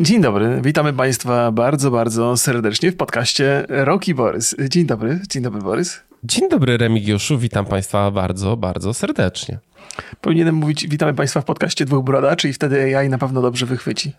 [0.00, 4.56] Dzień dobry, witamy Państwa bardzo, bardzo serdecznie w podcaście Roki Borys.
[4.68, 6.00] Dzień dobry, dzień dobry Borys.
[6.24, 9.58] Dzień dobry Remigiuszu, witam Państwa bardzo, bardzo serdecznie.
[10.20, 14.12] Powinienem mówić witamy Państwa w podcaście Dwóch Brodaczy i wtedy AI na pewno dobrze wychwyci.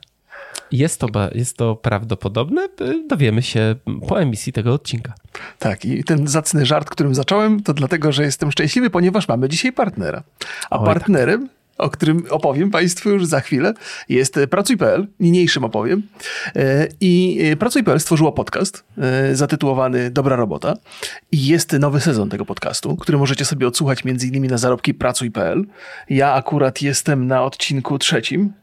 [0.72, 2.68] Jest to, jest to prawdopodobne,
[3.08, 3.76] dowiemy się
[4.08, 5.14] po emisji tego odcinka.
[5.60, 9.74] Tak, i ten zacny żart, którym zacząłem, to dlatego, że jestem szczęśliwy, ponieważ mamy dzisiaj
[9.74, 10.24] partnera.
[10.70, 10.94] A Oj, tak.
[10.94, 13.74] partnerem tak o którym opowiem Państwu już za chwilę,
[14.10, 16.04] jest Pracuj.pl, niniejszym opowiem.
[16.56, 20.74] E, I e, Pracuj.pl stworzyło podcast e, zatytułowany Dobra Robota.
[21.32, 25.66] I jest nowy sezon tego podcastu, który możecie sobie odsłuchać między innymi na zarobki Pracuj.pl.
[26.10, 28.54] Ja akurat jestem na odcinku trzecim,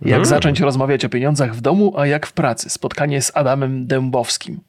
[0.00, 0.24] jak hmm.
[0.24, 2.70] zacząć rozmawiać o pieniądzach w domu, a jak w pracy.
[2.70, 4.60] Spotkanie z Adamem Dębowskim.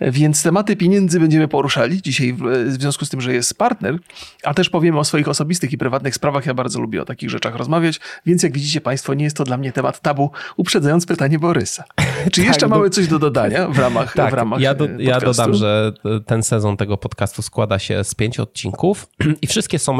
[0.00, 2.34] Więc tematy pieniędzy będziemy poruszali dzisiaj
[2.66, 3.98] w związku z tym, że jest partner,
[4.44, 6.46] a też powiemy o swoich osobistych i prywatnych sprawach.
[6.46, 9.56] Ja bardzo lubię o takich rzeczach rozmawiać, więc jak widzicie Państwo, nie jest to dla
[9.56, 11.84] mnie temat tabu, uprzedzając pytanie Borysa.
[12.32, 15.20] Czy jeszcze tak, mamy coś do dodania w ramach Tak, w ramach ja, do, ja
[15.20, 15.92] dodam, że
[16.26, 19.08] ten sezon tego podcastu składa się z pięciu odcinków
[19.42, 19.98] i wszystkie są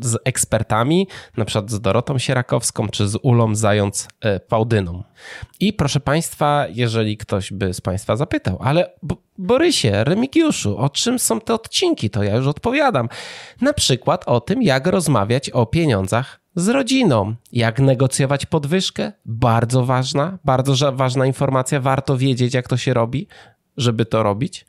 [0.00, 5.02] z ekspertami, na przykład z Dorotą Sierakowską czy z Ulą Zając-Pałdyną.
[5.60, 8.90] I proszę Państwa, jeżeli ktoś by z Państwa zapytał, ale
[9.38, 13.08] Borysie, Remigiuszu, o czym są te odcinki, to ja już odpowiadam.
[13.60, 17.34] Na przykład o tym, jak rozmawiać o pieniądzach z rodziną.
[17.52, 19.12] Jak negocjować podwyżkę?
[19.24, 21.80] Bardzo ważna, bardzo ważna informacja.
[21.80, 23.28] Warto wiedzieć, jak to się robi,
[23.76, 24.66] żeby to robić.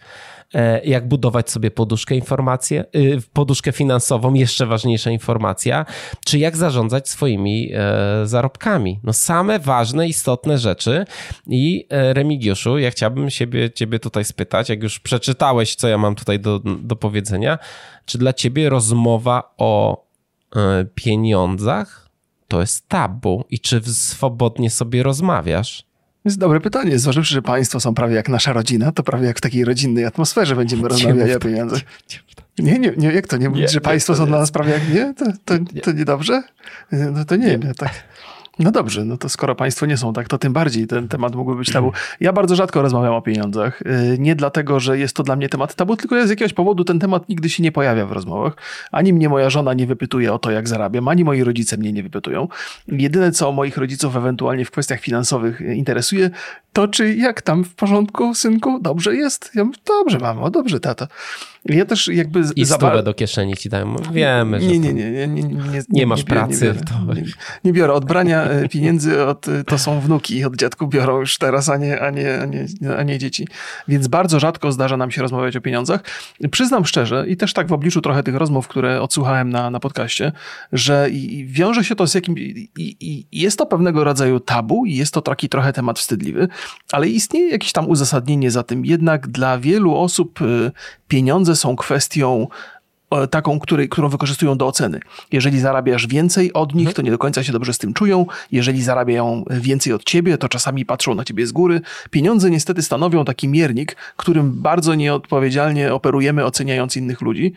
[0.53, 5.85] E, jak budować sobie poduszkę informację, y, poduszkę finansową, jeszcze ważniejsza informacja,
[6.25, 8.99] czy jak zarządzać swoimi e, zarobkami.
[9.03, 11.05] No same ważne, istotne rzeczy
[11.47, 16.15] i e, Remigiuszu, ja chciałbym siebie, ciebie tutaj spytać, jak już przeczytałeś, co ja mam
[16.15, 17.59] tutaj do, do powiedzenia,
[18.05, 20.03] czy dla ciebie rozmowa o
[20.95, 22.09] pieniądzach
[22.47, 25.86] to jest tabu i czy swobodnie sobie rozmawiasz?
[26.27, 26.99] Jest dobre pytanie.
[26.99, 30.55] Zważywszy, że państwo są prawie jak nasza rodzina, to prawie jak w takiej rodzinnej atmosferze
[30.55, 31.81] będziemy rozmawiać o pieniądzach.
[32.59, 35.13] Nie, nie, nie, jak to nie mówić, że państwo są dla nas prawie jak nie?
[35.13, 36.43] To, to, to niedobrze?
[36.91, 37.73] No to nie, nie.
[37.73, 37.91] tak.
[38.59, 41.55] No dobrze, no to skoro państwo nie są tak, to tym bardziej ten temat mógłby
[41.57, 41.91] być tabu.
[42.19, 43.81] Ja bardzo rzadko rozmawiam o pieniądzach.
[43.81, 46.99] Y, nie dlatego, że jest to dla mnie temat tabu, tylko z jakiegoś powodu ten
[46.99, 48.53] temat nigdy się nie pojawia w rozmowach.
[48.91, 52.03] Ani mnie moja żona nie wypytuje o to, jak zarabiam, ani moi rodzice mnie nie
[52.03, 52.47] wypytują.
[52.87, 56.29] Jedyne, co moich rodziców ewentualnie w kwestiach finansowych interesuje,
[56.73, 58.79] to czy jak tam w porządku, synku?
[58.79, 59.51] Dobrze jest?
[59.55, 61.07] Ja mówię, dobrze, mamo, dobrze, tata.
[61.69, 62.41] Ja też jakby...
[62.55, 63.95] I stówę do kieszeni ci dają.
[64.11, 66.75] Wiemy, nie, nie, nie, nie, nie, nie, nie masz pracy.
[67.63, 67.93] Nie, biorę.
[67.93, 70.45] Od brania e, pieniędzy od, e, to są wnuki.
[70.45, 72.65] Od dziadku biorą już teraz, a nie, a, nie, a, nie,
[72.97, 73.47] a nie dzieci.
[73.87, 76.03] Więc bardzo rzadko zdarza nam się rozmawiać o pieniądzach.
[76.51, 80.31] Przyznam szczerze i też tak w obliczu trochę tych rozmów, które odsłuchałem na, na podcaście,
[80.71, 82.39] że i, wiąże się to z jakimś...
[82.39, 86.47] I, i, jest to pewnego rodzaju tabu i jest to taki trochę temat wstydliwy,
[86.91, 88.85] ale istnieje jakieś tam uzasadnienie za tym.
[88.85, 90.71] Jednak dla wielu osób e,
[91.07, 92.47] pieniądze są kwestią
[93.11, 94.99] e, taką, której, którą wykorzystują do oceny.
[95.31, 98.25] Jeżeli zarabiasz więcej od nich, to nie do końca się dobrze z tym czują.
[98.51, 101.81] Jeżeli zarabiają więcej od ciebie, to czasami patrzą na ciebie z góry.
[102.09, 107.53] Pieniądze niestety stanowią taki miernik, którym bardzo nieodpowiedzialnie operujemy, oceniając innych ludzi.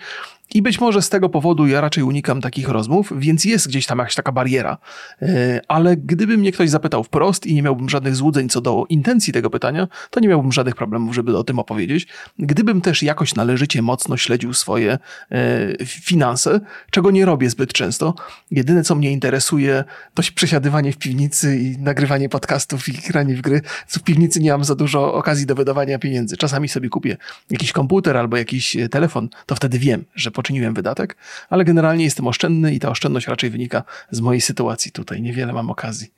[0.54, 3.98] I być może z tego powodu ja raczej unikam takich rozmów, więc jest gdzieś tam
[3.98, 4.78] jakaś taka bariera.
[5.22, 9.32] E, ale gdyby mnie ktoś zapytał wprost i nie miałbym żadnych złudzeń co do intencji
[9.32, 12.06] tego pytania, to nie miałbym żadnych problemów, żeby o tym opowiedzieć.
[12.38, 14.98] Gdybym też jakoś należycie mocno śledził swoje
[15.30, 18.14] e, finanse, czego nie robię zbyt często,
[18.50, 19.84] jedyne co mnie interesuje
[20.14, 23.60] to przesiadywanie w piwnicy i nagrywanie podcastów i granie w gry.
[23.86, 26.36] W piwnicy nie mam za dużo okazji do wydawania pieniędzy.
[26.36, 27.16] Czasami sobie kupię
[27.50, 31.16] jakiś komputer albo jakiś e, telefon, to wtedy wiem, że poczyniłem wydatek,
[31.50, 35.22] ale generalnie jestem oszczędny i ta oszczędność raczej wynika z mojej sytuacji tutaj.
[35.22, 36.08] Niewiele mam okazji.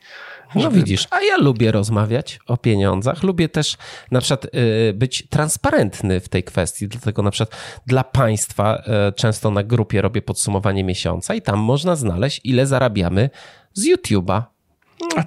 [0.55, 0.77] No żeby...
[0.77, 3.77] widzisz, a ja lubię rozmawiać o pieniądzach, lubię też
[4.11, 9.51] na przykład y, być transparentny w tej kwestii, dlatego na przykład dla państwa y, często
[9.51, 13.31] na grupie robię podsumowanie miesiąca i tam można znaleźć ile zarabiamy
[13.75, 14.43] z YouTube'a.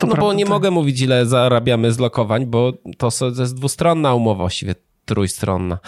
[0.07, 0.49] no bo nie tak.
[0.49, 3.09] mogę mówić ile zarabiamy z lokowań, bo to
[3.39, 4.75] jest dwustronna umowa właściwie
[5.05, 5.79] trójstronna.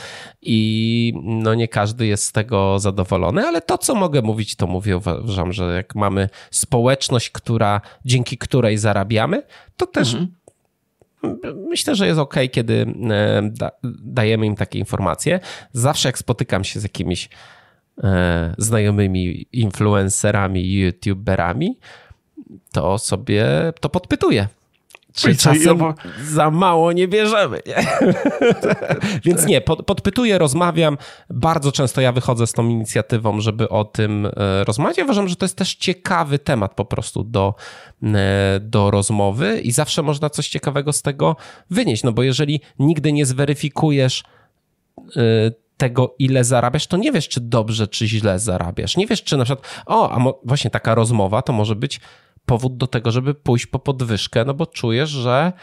[0.42, 4.98] I no nie każdy jest z tego zadowolony, ale to, co mogę mówić, to mówię.
[4.98, 9.44] Uważam, że jak mamy społeczność, która, dzięki której zarabiamy,
[9.78, 10.34] to też mhm.
[11.70, 13.72] myślę, że jest ok, kiedy e, da,
[14.04, 15.40] dajemy im takie informacje.
[15.72, 17.30] Zawsze jak spotykam się z jakimiś
[18.04, 21.78] e, znajomymi influencerami, youtuberami,
[22.72, 23.46] to sobie
[23.80, 24.48] to podpytuję
[25.18, 25.80] Czy czasem
[26.24, 27.60] za mało nie bierzemy.
[27.68, 27.88] Nie?
[29.26, 30.98] Więc nie, pod, podpytuję, rozmawiam.
[31.30, 34.98] Bardzo często ja wychodzę z tą inicjatywą, żeby o tym e, rozmawiać.
[34.98, 37.56] Ja uważam, że to jest też ciekawy temat po prostu do,
[38.04, 41.36] e, do rozmowy i zawsze można coś ciekawego z tego
[41.70, 42.04] wynieść.
[42.04, 44.24] No bo jeżeli nigdy nie zweryfikujesz
[45.16, 45.22] e,
[45.78, 48.98] tego, ile zarabiasz, to nie wiesz, czy dobrze, czy źle zarabiasz.
[48.98, 52.00] Nie wiesz, czy na przykład, o, a właśnie taka rozmowa to może być
[52.48, 55.54] powód do tego, żeby pójść po podwyżkę, no bo czujesz, że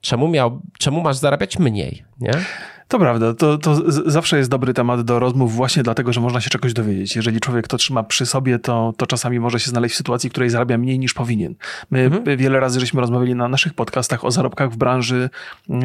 [0.00, 2.32] czemu, miał, czemu masz zarabiać mniej, nie?
[2.94, 6.50] To prawda, to, to zawsze jest dobry temat do rozmów właśnie dlatego, że można się
[6.50, 7.16] czegoś dowiedzieć.
[7.16, 10.32] Jeżeli człowiek to trzyma przy sobie, to, to czasami może się znaleźć w sytuacji, w
[10.32, 11.54] której zarabia mniej niż powinien.
[11.90, 12.36] My mhm.
[12.36, 15.30] wiele razy żeśmy rozmawiali na naszych podcastach o zarobkach w branży
[15.70, 15.80] e,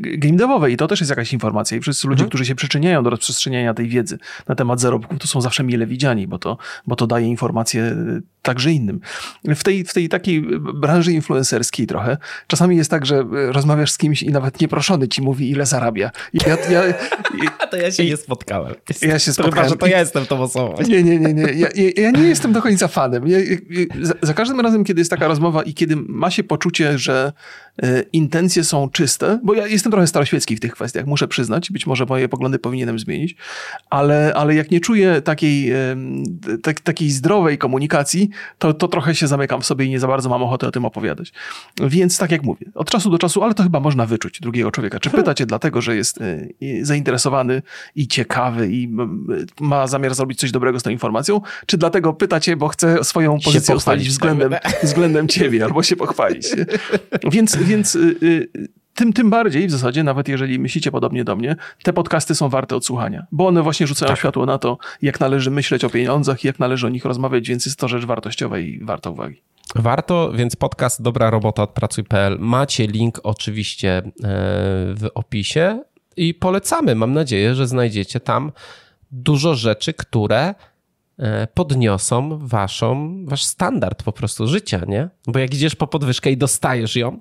[0.00, 2.28] game devowej i to też jest jakaś informacja i wszyscy ludzie, mhm.
[2.28, 4.18] którzy się przyczyniają do rozprzestrzeniania tej wiedzy
[4.48, 7.96] na temat zarobków, to są zawsze mile widziani, bo to, bo to daje informacje
[8.42, 9.00] także innym.
[9.44, 10.42] W tej, w tej takiej
[10.74, 12.16] branży influencerskiej trochę,
[12.46, 16.10] czasami jest tak, że rozmawiasz z kimś i nawet nieproszony ci mówi, ile zarabia.
[16.34, 16.94] Ja, ja,
[17.58, 18.74] A to ja się nie spotkałem.
[19.02, 19.54] Ja się spotkałem.
[19.54, 20.74] Chyba, że to ja jestem tą osobą.
[20.88, 21.34] Nie, nie, nie.
[21.34, 21.42] nie.
[21.42, 23.24] Ja, ja nie jestem do końca fanem.
[24.02, 27.32] Za, za, każdym razem, kiedy jest taka rozmowa i kiedy ma się poczucie, że
[27.82, 31.86] e, intencje są czyste, bo ja jestem trochę staroświecki w tych kwestiach, muszę przyznać, być
[31.86, 33.36] może moje poglądy powinienem zmienić,
[33.90, 35.96] ale, ale jak nie czuję takiej, e,
[36.62, 40.28] tak, takiej zdrowej komunikacji, to, to trochę się zamykam w sobie i nie za bardzo
[40.28, 41.32] mam ochotę o tym opowiadać.
[41.80, 45.00] Więc tak jak mówię, od czasu do czasu, ale to chyba można wyczuć drugiego człowieka.
[45.00, 47.62] Czy pytacie dlatego, że jest Y, zainteresowany
[47.96, 48.88] i ciekawy i
[49.60, 53.38] ma zamiar zrobić coś dobrego z tą informacją, czy dlatego pyta cię, bo chce swoją
[53.44, 56.48] pozycję ustalić względem, względem ciebie albo się pochwalić.
[57.32, 58.48] Więc, więc y, y,
[58.94, 62.76] tym, tym bardziej w zasadzie, nawet jeżeli myślicie podobnie do mnie, te podcasty są warte
[62.76, 64.18] odsłuchania, bo one właśnie rzucają tak.
[64.18, 67.66] światło na to, jak należy myśleć o pieniądzach i jak należy o nich rozmawiać, więc
[67.66, 69.42] jest to rzecz wartościowa i warta uwagi.
[69.74, 72.36] Warto, więc podcast Dobra Robota od Pracuj.pl.
[72.40, 74.02] Macie link oczywiście e,
[74.94, 75.80] w opisie
[76.16, 76.94] i polecamy.
[76.94, 78.52] Mam nadzieję, że znajdziecie tam
[79.10, 80.54] dużo rzeczy, które
[81.18, 85.08] e, podniosą waszą, wasz standard po prostu życia, nie?
[85.26, 87.20] Bo jak idziesz po podwyżkę i dostajesz ją,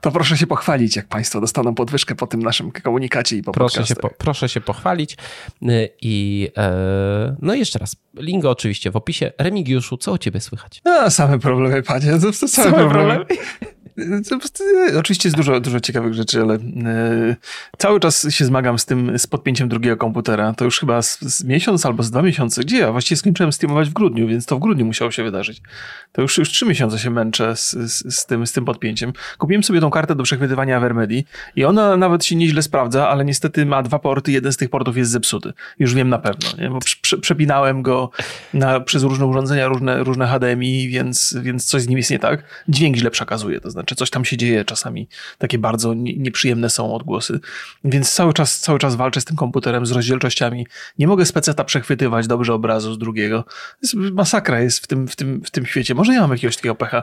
[0.00, 3.86] to proszę się pochwalić, jak Państwo dostaną podwyżkę po tym naszym komunikacie i po proszę
[3.86, 5.16] się, po, proszę się pochwalić.
[5.62, 9.32] E, I e, no i jeszcze raz, link oczywiście w opisie.
[9.38, 10.82] Remigiuszu, co o ciebie słychać?
[10.84, 12.12] A, same problemy, panie.
[12.12, 13.16] To, to same, same problemy.
[13.16, 13.42] problemy.
[14.98, 17.36] Oczywiście jest dużo, dużo ciekawych rzeczy, ale e,
[17.78, 20.52] cały czas się zmagam z tym, z podpięciem drugiego komputera.
[20.52, 22.60] To już chyba z, z miesiąc albo z dwa miesiące.
[22.60, 22.92] Gdzie ja?
[22.92, 25.62] Właściwie skończyłem streamować w grudniu, więc to w grudniu musiało się wydarzyć.
[26.12, 29.12] To już, już trzy miesiące się męczę z, z, z, tym, z tym podpięciem.
[29.38, 31.24] Kupiłem sobie tą kartę do przechwytywania Avermedi
[31.56, 34.96] i ona nawet się nieźle sprawdza, ale niestety ma dwa porty, jeden z tych portów
[34.96, 35.52] jest zepsuty.
[35.78, 36.70] Już wiem na pewno, nie?
[36.70, 38.10] bo prze, przepinałem go
[38.54, 42.44] na, przez różne urządzenia, różne, różne HDMI, więc, więc coś z nim jest nie tak.
[42.68, 45.08] Dźwięk źle przekazuje, to znaczy czy coś tam się dzieje czasami.
[45.38, 47.40] Takie bardzo nieprzyjemne są odgłosy.
[47.84, 50.66] Więc cały czas, cały czas walczę z tym komputerem, z rozdzielczościami.
[50.98, 53.44] Nie mogę speceta przechwytywać dobrze obrazu z drugiego.
[53.82, 55.94] Jest masakra jest w tym, w, tym, w tym świecie.
[55.94, 57.02] Może ja mam jakiegoś takiego pecha.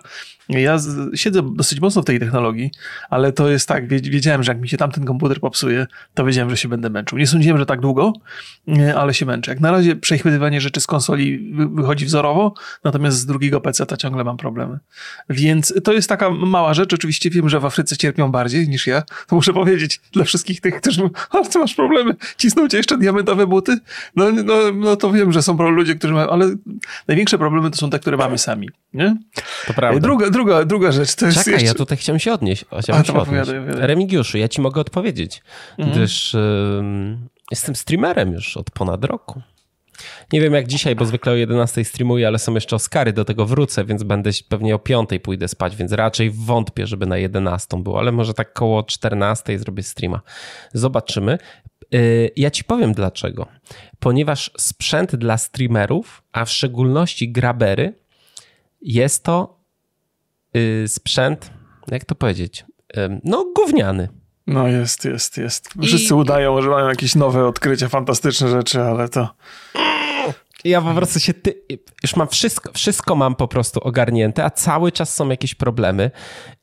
[0.50, 0.78] Ja
[1.16, 2.72] siedzę dosyć mocno w tej technologii,
[3.10, 6.58] ale to jest tak, wiedziałem, że jak mi się tamten komputer popsuje, to wiedziałem, że
[6.58, 7.18] się będę męczył.
[7.18, 8.14] Nie sądziłem, że tak długo,
[8.96, 9.52] ale się męczę.
[9.52, 12.54] Jak na razie przechwytywanie rzeczy z konsoli wychodzi wzorowo,
[12.84, 14.80] natomiast z drugiego PC-ta ciągle mam problemy.
[15.30, 16.94] Więc to jest taka mała rzecz.
[16.94, 19.01] Oczywiście wiem, że w Afryce cierpią bardziej niż ja.
[19.27, 23.48] To muszę powiedzieć dla wszystkich tych, którzy mówią, ty masz problemy, cisną cię jeszcze diamentowe
[23.48, 23.77] buty?
[24.16, 26.56] No, no, no to wiem, że są ludzie, którzy mają, ale
[27.07, 28.69] największe problemy to są te, które mamy sami.
[28.94, 29.18] Nie?
[29.68, 30.00] To prawda.
[30.00, 31.68] Druga, druga, druga rzecz to jest Czekaj, jeszcze...
[31.68, 32.66] ja tutaj chciałem się odnieść.
[32.81, 33.51] Chciałem A, się odnieść.
[33.68, 35.41] Remigiuszu, ja ci mogę odpowiedzieć,
[35.77, 35.98] mhm.
[35.98, 36.36] gdyż
[37.51, 39.41] jestem streamerem już od ponad roku.
[40.34, 43.46] Nie wiem jak dzisiaj, bo zwykle o 11 streamuję, ale są jeszcze Oscary, do tego
[43.46, 48.00] wrócę, więc będę pewnie o 5 pójdę spać, więc raczej wątpię, żeby na 11 było,
[48.00, 50.22] ale może tak koło 14 zrobię streama.
[50.74, 51.38] Zobaczymy.
[51.96, 53.48] Y, ja ci powiem dlaczego.
[54.00, 57.94] Ponieważ sprzęt dla streamerów, a w szczególności grabery,
[58.82, 59.60] jest to
[60.56, 61.52] y, sprzęt,
[61.88, 62.66] jak to powiedzieć,
[63.24, 64.10] no gówniany.
[64.48, 65.70] No jest, jest, jest.
[65.84, 66.18] Wszyscy I...
[66.18, 69.30] udają, że mają jakieś nowe odkrycia, fantastyczne rzeczy, ale to...
[70.64, 71.62] Ja po prostu się, ty,
[72.04, 76.12] już mam wszystko, wszystko mam po prostu ogarnięte, a cały czas są jakieś problemy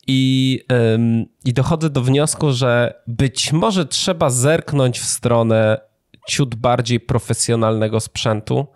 [0.07, 0.59] i,
[0.95, 5.81] ym, i dochodzę do wniosku, że być może trzeba zerknąć w stronę
[6.29, 8.67] ciut bardziej profesjonalnego sprzętu,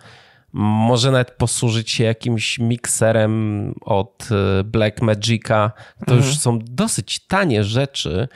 [0.53, 5.71] może nawet posłużyć się jakimś mikserem od y, Black Magica.
[6.05, 6.21] To mhm.
[6.21, 8.27] już są dosyć tanie rzeczy.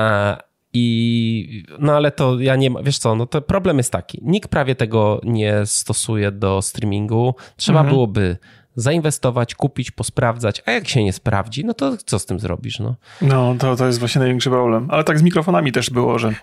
[0.00, 0.36] A,
[0.72, 4.18] i, no ale to ja nie ma, wiesz co, no to problem jest taki.
[4.22, 7.34] Nikt prawie tego nie stosuje do streamingu.
[7.56, 7.94] Trzeba mhm.
[7.94, 8.36] byłoby
[8.74, 12.78] zainwestować, kupić, posprawdzać, a jak się nie sprawdzi, no to co z tym zrobisz?
[12.78, 14.86] No, no to, to jest właśnie największy problem.
[14.90, 16.34] Ale tak z mikrofonami też było, że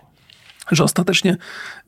[0.72, 1.38] że ostatecznie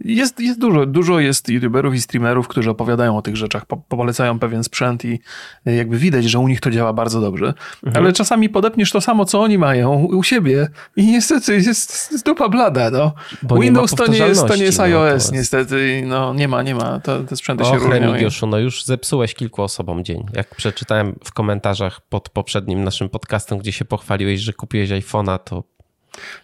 [0.06, 4.40] jest, jest dużo, dużo jest youtuberów i streamerów, którzy opowiadają o tych rzeczach, po, polecają
[4.40, 5.20] pewien sprzęt i
[5.66, 7.54] jakby widać, że u nich to działa bardzo dobrze.
[7.86, 8.04] Mhm.
[8.04, 12.90] Ale czasami podepniesz to samo, co oni mają u siebie i niestety jest, dupa blada,
[12.90, 13.14] no.
[13.44, 16.76] Bo Windows to nie jest, to nie jest iOS, no, niestety, no nie ma, nie
[16.76, 17.92] ma, to, te sprzęty Och, się różnią.
[17.92, 20.26] Remigiuszu, no już zepsułeś kilku osobom dzień.
[20.34, 25.64] Jak przeczytałem w komentarzach pod poprzednim naszym podcastem, gdzie się pochwaliłeś, że kupiłeś iPhone'a, to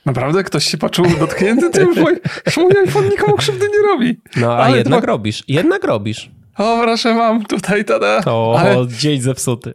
[0.05, 0.43] Naprawdę?
[0.43, 1.87] Ktoś się poczuł dotknięty tym?
[1.87, 2.15] Mój,
[2.57, 4.19] mój iPhone nikomu krzywdy nie robi.
[4.37, 5.43] No, a Ale jednak robisz.
[5.47, 6.31] Jednak robisz.
[6.57, 8.21] O, proszę, mam tutaj, tada.
[8.25, 8.87] O, ale...
[8.87, 9.73] dzień zepsuty.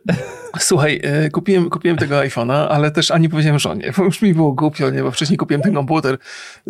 [0.59, 4.53] Słuchaj, e, kupiłem, kupiłem tego iPhone'a, ale też ani powiedziałem żonie, bo już mi było
[4.53, 6.19] głupio, nie, bo wcześniej kupiłem ten komputer.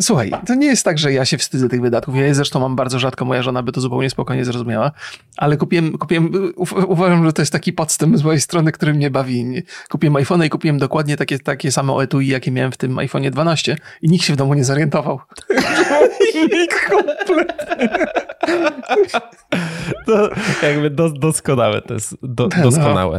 [0.01, 2.15] Słuchaj, to nie jest tak, że ja się wstydzę tych wydatków.
[2.15, 4.91] Ja je zresztą mam bardzo rzadko, moja żona by to zupełnie spokojnie zrozumiała,
[5.37, 6.53] ale kupiłem, kupiłem
[6.87, 9.63] uważam, że to jest taki podstęp z mojej strony, który mnie bawi.
[9.89, 13.77] Kupiłem iPhone'a i kupiłem dokładnie takie, takie same etui, jakie miałem w tym iPhone'ie 12
[14.01, 15.19] i nikt się w domu nie zorientował.
[16.53, 17.89] nikt kompletnie.
[20.05, 20.29] To
[20.63, 23.11] jakby doskonałe, to jest do, no.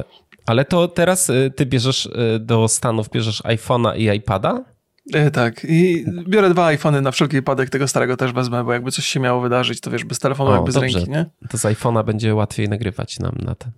[0.46, 4.64] Ale to teraz y, ty bierzesz y, do Stanów, bierzesz iPhone'a i iPada?
[5.12, 5.66] E, tak.
[5.68, 9.20] I biorę dwa iPhony na wszelki wypadek, tego starego też wezmę, bo jakby coś się
[9.20, 11.26] miało wydarzyć, to wiesz, bez telefonu, o, jakby z ręki, nie?
[11.48, 13.72] To z iPhone'a będzie łatwiej nagrywać nam na ten.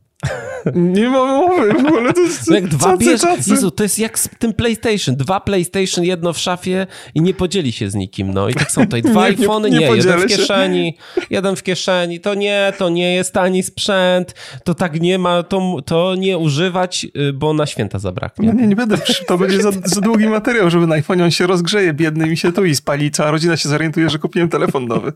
[0.74, 3.20] Nie ma mowy w ogóle, to jest no jak dwa bierz...
[3.46, 5.16] Jezu, to jest jak z tym PlayStation.
[5.16, 8.34] Dwa PlayStation, jedno w szafie i nie podzieli się z nikim.
[8.34, 11.22] No i tak są tutaj dwa nie, iPhony, nie, nie, nie jeden w kieszeni, się.
[11.30, 12.20] jeden w kieszeni.
[12.20, 17.06] To nie, to nie jest tani sprzęt, to tak nie ma, to, to nie używać,
[17.16, 18.48] y, bo na święta zabraknie.
[18.48, 21.46] No nie, nie będę, to będzie za, za długi materiał, żeby na iPhone on się
[21.46, 25.12] rozgrzeje, biedny mi się tu i spali, cała rodzina się zorientuje, że kupiłem telefon nowy.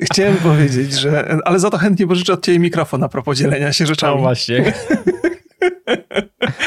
[0.00, 3.86] Chciałem powiedzieć, że, ale za to chętnie pożyczę od ciebie mikrofon a propos dzielenia się
[3.86, 4.16] rzeczami.
[4.16, 4.47] No właśnie.
[4.48, 4.72] 杰克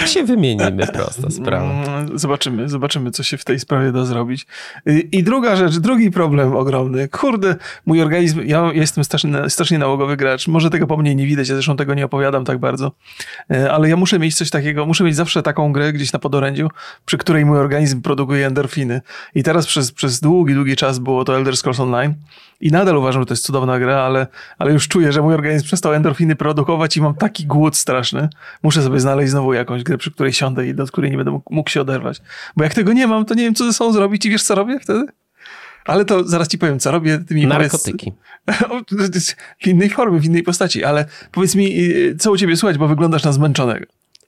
[0.05, 1.71] się wymienimy, prosta sprawa.
[1.71, 4.45] Mm, zobaczymy, zobaczymy, co się w tej sprawie da zrobić.
[5.11, 7.07] I druga rzecz, drugi problem ogromny.
[7.07, 10.47] Kurde, mój organizm, ja jestem strasznie, strasznie nałogowy gracz.
[10.47, 12.91] Może tego po mnie nie widać, ja zresztą tego nie opowiadam tak bardzo.
[13.51, 16.69] E, ale ja muszę mieć coś takiego, muszę mieć zawsze taką grę gdzieś na podorędziu,
[17.05, 19.01] przy której mój organizm produkuje endorfiny.
[19.35, 22.13] I teraz przez, przez długi, długi czas było to Elder Scrolls Online.
[22.61, 25.65] I nadal uważam, że to jest cudowna gra, ale, ale już czuję, że mój organizm
[25.65, 28.29] przestał endorfiny produkować i mam taki głód straszny.
[28.63, 31.69] Muszę sobie znaleźć znowu jakąś grę, przy której siądę i do której nie będę mógł
[31.69, 32.21] się oderwać.
[32.57, 34.55] Bo jak tego nie mam, to nie wiem, co ze sobą zrobić i wiesz, co
[34.55, 35.05] robię wtedy?
[35.85, 37.19] Ale to zaraz ci powiem, co robię.
[37.27, 38.11] Ty mi Narkotyki.
[38.89, 42.77] Powiedz, w innej formie, w innej postaci, ale powiedz mi, y, co u ciebie słuchać,
[42.77, 43.85] bo wyglądasz na zmęczonego.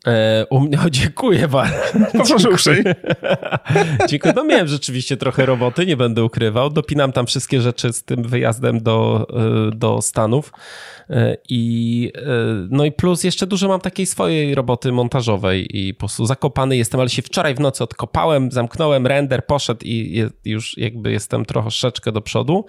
[0.08, 1.76] E, u mnie, o, dziękuję bardzo.
[2.28, 2.96] Proszę uprzejmie.
[4.10, 4.34] dziękuję.
[4.36, 6.70] No miałem rzeczywiście trochę roboty, nie będę ukrywał.
[6.70, 9.28] Dopinam tam wszystkie rzeczy z tym wyjazdem do,
[9.70, 10.52] e, do Stanów.
[11.10, 12.12] E, I,
[12.70, 17.00] no i plus jeszcze dużo mam takiej swojej roboty montażowej i po prostu zakopany jestem,
[17.00, 22.22] ale się wczoraj w nocy odkopałem, zamknąłem render, poszedł i już jakby jestem troszeczkę do
[22.22, 22.66] przodu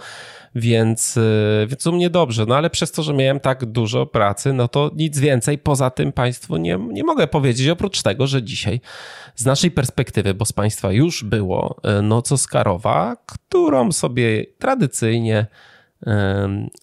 [0.54, 2.46] więc, y, więc u mnie dobrze.
[2.46, 6.12] No ale przez to, że miałem tak dużo pracy, no to nic więcej poza tym
[6.12, 8.80] Państwu nie, nie mogę powiedzieć, oprócz tego, że dzisiaj
[9.34, 15.46] z naszej perspektywy, bo z Państwa już było y, noc Oscarowa, którą sobie tradycyjnie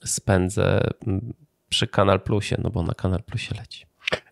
[0.05, 0.81] spędzę
[1.69, 3.85] przy Kanal Plusie, no bo na Kanal Plusie leci.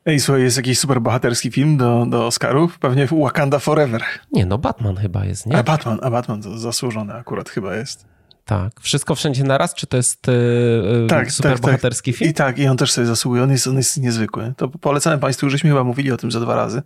[0.06, 2.80] Ej, słuchaj, jest jakiś super bohaterski film do, do Oscarów?
[2.80, 4.04] Pewnie Wakanda Forever.
[4.32, 5.58] Nie, no Batman chyba jest, nie?
[5.58, 8.06] A Batman, a Batman zasłużony akurat chyba jest.
[8.50, 8.80] Tak.
[8.82, 12.18] Wszystko wszędzie naraz, czy to jest yy, tak, super tak, bohaterski tak.
[12.18, 12.32] film?
[12.32, 13.44] I tak, i on też sobie zasługuje.
[13.44, 14.54] On jest, on jest niezwykły.
[14.58, 16.82] To polecamy Państwu, już żeśmy chyba mówili o tym za dwa razy.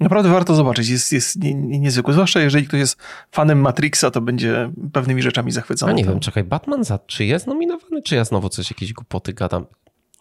[0.00, 0.88] Naprawdę warto zobaczyć.
[0.88, 2.12] Jest, jest nie, nie, niezwykły.
[2.12, 2.96] Zwłaszcza jeżeli ktoś jest
[3.32, 5.92] fanem Matrixa, to będzie pewnymi rzeczami zachwycony.
[5.92, 9.32] A nie wiem, czekaj, Batman za, czy jest nominowany, czy ja znowu coś, jakieś głupoty
[9.32, 9.66] gadam?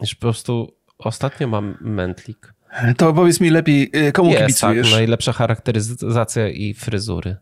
[0.02, 2.54] Już po prostu ostatnio mam mętlik.
[2.98, 4.88] To powiedz mi lepiej, y, komu jest, kibicujesz?
[4.88, 7.38] Tak, najlepsza charakteryzacja i fryzury.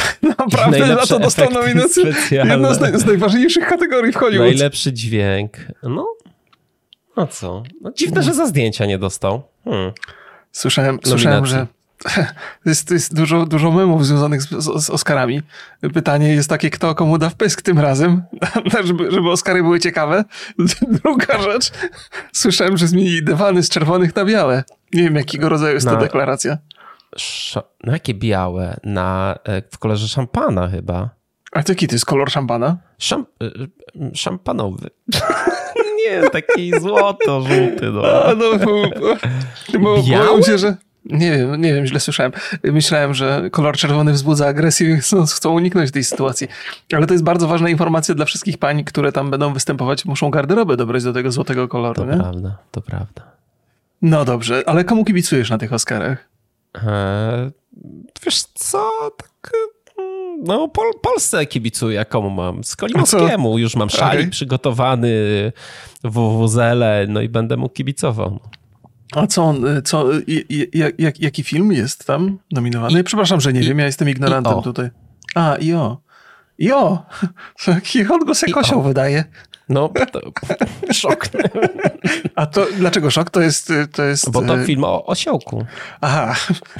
[0.38, 2.14] Naprawdę za to dostał nominację.
[2.30, 4.48] Jedno z, naj, z, najważniejszych kategorii w Hollywood.
[4.48, 5.56] Najlepszy dźwięk.
[5.82, 6.06] No,
[7.16, 7.62] no co?
[7.80, 9.42] No, dziwne, że za zdjęcia nie dostał.
[9.64, 9.92] Hmm.
[10.52, 11.66] Słyszałem, słyszałem, że
[12.66, 15.42] jest, jest dużo, dużo memów związanych z, z, z, Oscarami.
[15.94, 18.22] Pytanie jest takie, kto komu da wpysk tym razem,
[18.84, 20.24] żeby, żeby Oscary były ciekawe.
[21.02, 21.70] Druga rzecz,
[22.32, 24.64] słyszałem, że zmienili dywany z czerwonych na białe.
[24.92, 26.58] Nie wiem, jakiego rodzaju jest to deklaracja.
[27.84, 28.76] No jakie białe?
[28.84, 31.10] Na, e, w kolorze szampana chyba.
[31.52, 32.76] A to jaki to jest kolor szampana?
[32.98, 33.50] Szamp e,
[34.14, 34.90] szampanowy.
[36.04, 37.90] nie, taki złoto-żółty.
[37.92, 38.02] No.
[38.24, 40.42] A, no, bo, bo, Biały?
[40.42, 40.76] się, że...
[41.04, 42.32] Nie wiem, nie wiem, źle słyszałem.
[42.64, 46.48] Myślałem, że kolor czerwony wzbudza agresję, więc chcą uniknąć tej sytuacji.
[46.92, 50.04] Ale to jest bardzo ważna informacja dla wszystkich pań, które tam będą występować.
[50.04, 51.94] Muszą garderobę dobrać do tego złotego koloru.
[51.94, 52.16] To nie?
[52.16, 53.22] prawda, to prawda.
[54.02, 56.31] No dobrze, ale komu kibicujesz na tych Oscarach?
[56.74, 57.50] Eee,
[58.24, 59.52] wiesz co, tak...
[59.98, 62.64] mm, No, Pol Polsce kibicuję, komu mam?
[62.64, 63.58] Skolimowskiemu.
[63.58, 64.30] Już mam szalik Okej.
[64.30, 65.12] przygotowany,
[66.04, 68.40] WWZL, no i będę mu kibicował.
[69.16, 70.24] A co on, y, co, y,
[70.74, 73.04] jak, jak, jaki film jest tam nominowany?
[73.04, 74.90] Przepraszam, że nie I- wiem, ja jestem ignorantem tutaj.
[75.34, 75.98] A, i o.
[76.58, 77.02] I o!
[77.64, 78.82] Taki odgłos jak I osioł o.
[78.82, 79.24] wydaje.
[79.68, 80.20] No, to
[80.92, 81.28] szok.
[82.34, 83.30] A to dlaczego szok?
[83.30, 84.30] To jest, to jest...
[84.30, 85.64] Bo to y, film o osiołku.
[86.00, 86.34] Aha,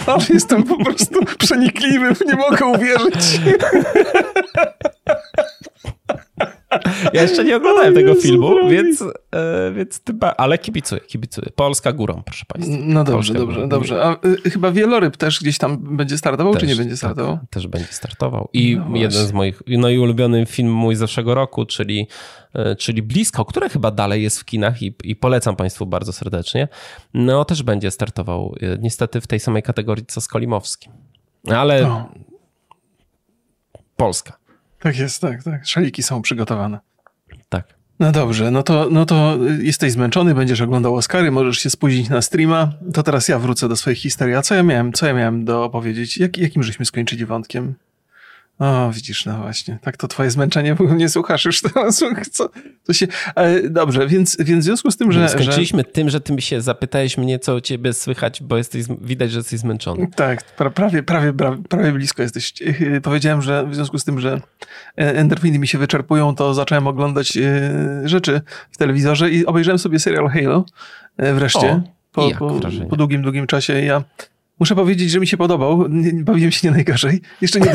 [0.06, 3.40] ale jestem po prostu przenikliwy, nie mogę uwierzyć.
[7.12, 8.70] Ja jeszcze nie oglądałem tego Jezu, filmu, drogi.
[8.70, 10.02] więc, e, więc
[10.36, 11.46] ale kibicuję, kibicuję.
[11.56, 12.76] Polska górą, proszę państwa.
[12.80, 13.68] No dobrze, Polska dobrze, górą.
[13.68, 14.04] dobrze.
[14.04, 17.38] A y, chyba wieloryb też gdzieś tam będzie startował, czy Też, nie będzie tak, startował?
[17.50, 18.48] też będzie startował.
[18.52, 19.00] I No właśnie.
[19.00, 22.06] jeden z moich, no i ulubiony film mój z zeszłego roku, czyli,
[22.54, 26.68] e, czyli Blisko, które chyba dalej jest w kinach i, i polecam Państwu bardzo serdecznie,
[27.14, 30.88] no też będzie startował e, niestety w tej samej kategorii co Skolimowski.
[31.50, 32.08] Ale O,
[33.96, 34.36] Polska,
[34.82, 35.66] tak jest, tak, tak.
[35.66, 36.78] Szaliki są przygotowane.
[37.48, 37.64] tak.
[38.00, 42.08] No dobrze, no to, no to y, jesteś zmęczony, będziesz oglądał Oscary, możesz się spóźnić
[42.08, 42.72] na streama.
[42.94, 44.34] To teraz ja wrócę do swojej historii.
[44.34, 46.18] A co ja miałem, co ja miałem do opowiedzieć?
[46.18, 47.74] Jak, jakim żeśmy skończyli wątkiem?
[48.62, 49.78] O, widzisz, no właśnie.
[49.82, 52.04] Tak to twoje zmęczenie, bo nie słuchasz już teraz.
[52.30, 52.50] Co,
[52.84, 53.06] to się...
[53.34, 55.20] E, dobrze, więc, więc w związku z tym, że...
[55.20, 58.84] że Skończyliśmy tym, że ty mi się zapytałeś mnie, co u ciebie słychać, bo jesteś,
[59.00, 60.08] widać, że jesteś zmęczony.
[60.16, 61.32] Tak, pra, prawie, prawie,
[61.68, 62.60] prawie, blisko jesteś.
[62.60, 64.40] Yy, Powiedziałem, że w związku z tym, że e,
[64.96, 67.50] endorfiny mi się wyczerpują, to zacząłem oglądać yy,
[68.04, 68.40] rzeczy
[68.70, 70.64] w telewizorze i obejrzałem sobie serial Halo
[71.16, 71.70] e, wreszcie.
[71.72, 73.80] O, po, po, po długim, długim czasie.
[73.80, 74.02] Ja
[74.60, 75.88] muszę powiedzieć, że mi się podobał.
[75.88, 77.20] Nie, bawiłem się nie najgorzej.
[77.40, 77.72] Jeszcze nie,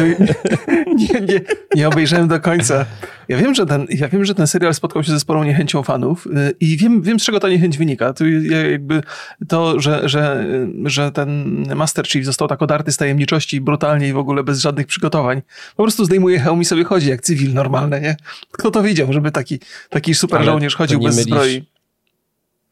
[0.95, 1.41] nie, nie,
[1.75, 2.85] nie obejrzałem do końca.
[3.27, 6.25] Ja wiem, że ten, ja wiem, że ten serial spotkał się ze sporą niechęcią fanów
[6.25, 8.13] yy, i wiem, wiem z czego ta niechęć wynika.
[8.13, 9.01] To ja jakby
[9.47, 10.45] to, że, że,
[10.85, 14.87] że ten Master Chief został tak odarty z tajemniczości brutalnie i w ogóle bez żadnych
[14.87, 15.41] przygotowań.
[15.75, 18.15] Po prostu zdejmuje hełm i sobie chodzi jak cywil normalny, nie?
[18.51, 21.63] Kto to widział, żeby taki, taki super Ale żołnierz chodził bez mylisz- zbroi?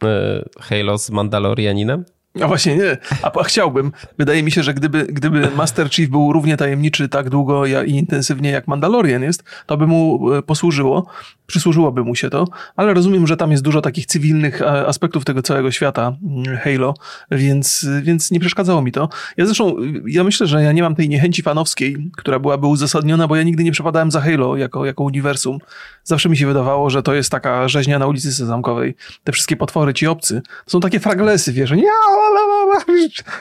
[0.04, 2.06] E, Halo z Mandalorianinem?
[2.42, 3.92] A właśnie nie, a, chciałbym.
[4.18, 8.50] Wydaje mi się, że gdyby, gdyby Master Chief był równie tajemniczy tak długo i intensywnie
[8.50, 11.06] jak Mandalorian jest, to by mu e, posłużyło,
[11.48, 15.42] przysłużyłoby mu się to, ale rozumiem, że tam jest dużo takich cywilnych e, aspektów tego
[15.42, 16.94] całego świata mm, Halo,
[17.32, 19.10] więc, więc nie przeszkadzało mi to.
[19.38, 19.76] Ja zresztą,
[20.08, 23.64] ja myślę, że ja nie mam tej niechęci fanowskiej, która byłaby uzasadniona, bo ja nigdy
[23.64, 25.58] nie przepadałem za Halo jako, jako uniwersum.
[26.04, 28.96] Zawsze mi się wydawało, że to jest taka rzeźnia na ulicy Sezamkowej.
[29.24, 31.84] Te wszystkie potwory, ci obcy, to są takie fraglesy, wiesz, nie,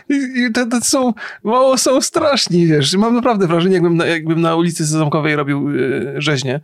[0.09, 1.13] i, i te, te są,
[1.45, 2.97] mało są straszni, wiesz.
[2.97, 6.61] Mam naprawdę wrażenie, jakbym na, jakbym na ulicy Sezamkowej robił y, rzeźnie,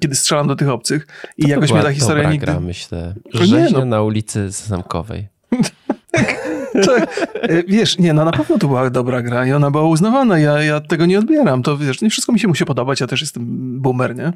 [0.00, 1.06] kiedy strzelam do tych obcych
[1.38, 2.46] i To jakoś była mnie ta historia nigdy...
[2.46, 3.14] gra, myślę.
[3.34, 3.84] Rzeźnia no.
[3.84, 5.28] na ulicy Zamkowej.
[6.86, 10.38] Tak, e, wiesz, nie, no na pewno to była dobra gra i ona była uznawana,
[10.38, 13.20] ja, ja tego nie odbieram, to wiesz, nie wszystko mi się musi podobać, ja też
[13.20, 13.44] jestem
[13.80, 14.32] boomer, nie?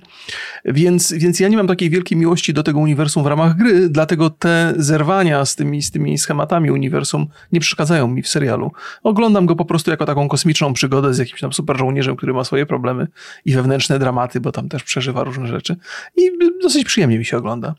[0.64, 4.30] Więc, więc ja nie mam takiej wielkiej miłości do tego uniwersum w ramach gry, dlatego
[4.30, 8.72] te zerwania z tymi, z tymi schematami uniwersum nie przeszkadzają mi w serialu.
[9.02, 12.44] Oglądam go po prostu jako taką kosmiczną przygodę z jakimś tam super żołnierzem, który ma
[12.44, 13.06] swoje problemy
[13.44, 15.76] i wewnętrzne dramaty, bo tam też przeżywa różne rzeczy
[16.16, 16.30] i
[16.62, 17.74] dosyć przyjemnie mi się ogląda.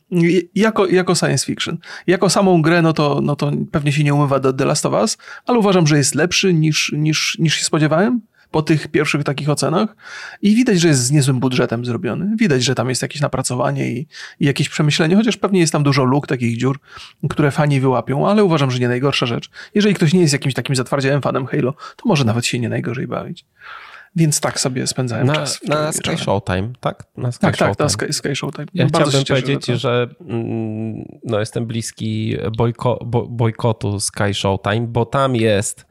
[0.56, 1.78] Jako, jako science fiction.
[2.08, 4.94] Jako samą grę, no to, no to pewnie się nie umywa do The Last of
[4.94, 9.50] Us, ale uważam, że jest lepszy niż, niż, niż się spodziewałem po tych pierwszych takich
[9.50, 9.96] ocenach
[10.42, 12.36] i widać, że jest z niezłym budżetem zrobiony.
[12.36, 14.08] Widać, że tam jest jakieś napracowanie i,
[14.40, 16.80] i jakieś przemyślenie, chociaż pewnie jest tam dużo luk, takich dziur,
[17.30, 19.50] które fani wyłapią, ale uważam, że nie najgorsza rzecz.
[19.76, 23.08] Jeżeli ktoś nie jest jakimś takim zatwardziałym fanem Halo, to może nawet się nie najgorzej
[23.08, 23.46] bawić.
[24.16, 25.60] Więc tak sobie spędzałem Na, czas.
[25.68, 26.18] na Sky.
[26.18, 27.04] Showtime, tak?
[27.18, 28.68] Na Sky Tak, tak, na Sky, Sky Showtime.
[28.74, 34.88] Ja chciałbym cieszę, powiedzieć, to- że mm, no, jestem bliski bojko, bo, bojkotu Sky Showtime,
[34.88, 35.86] bo tam jest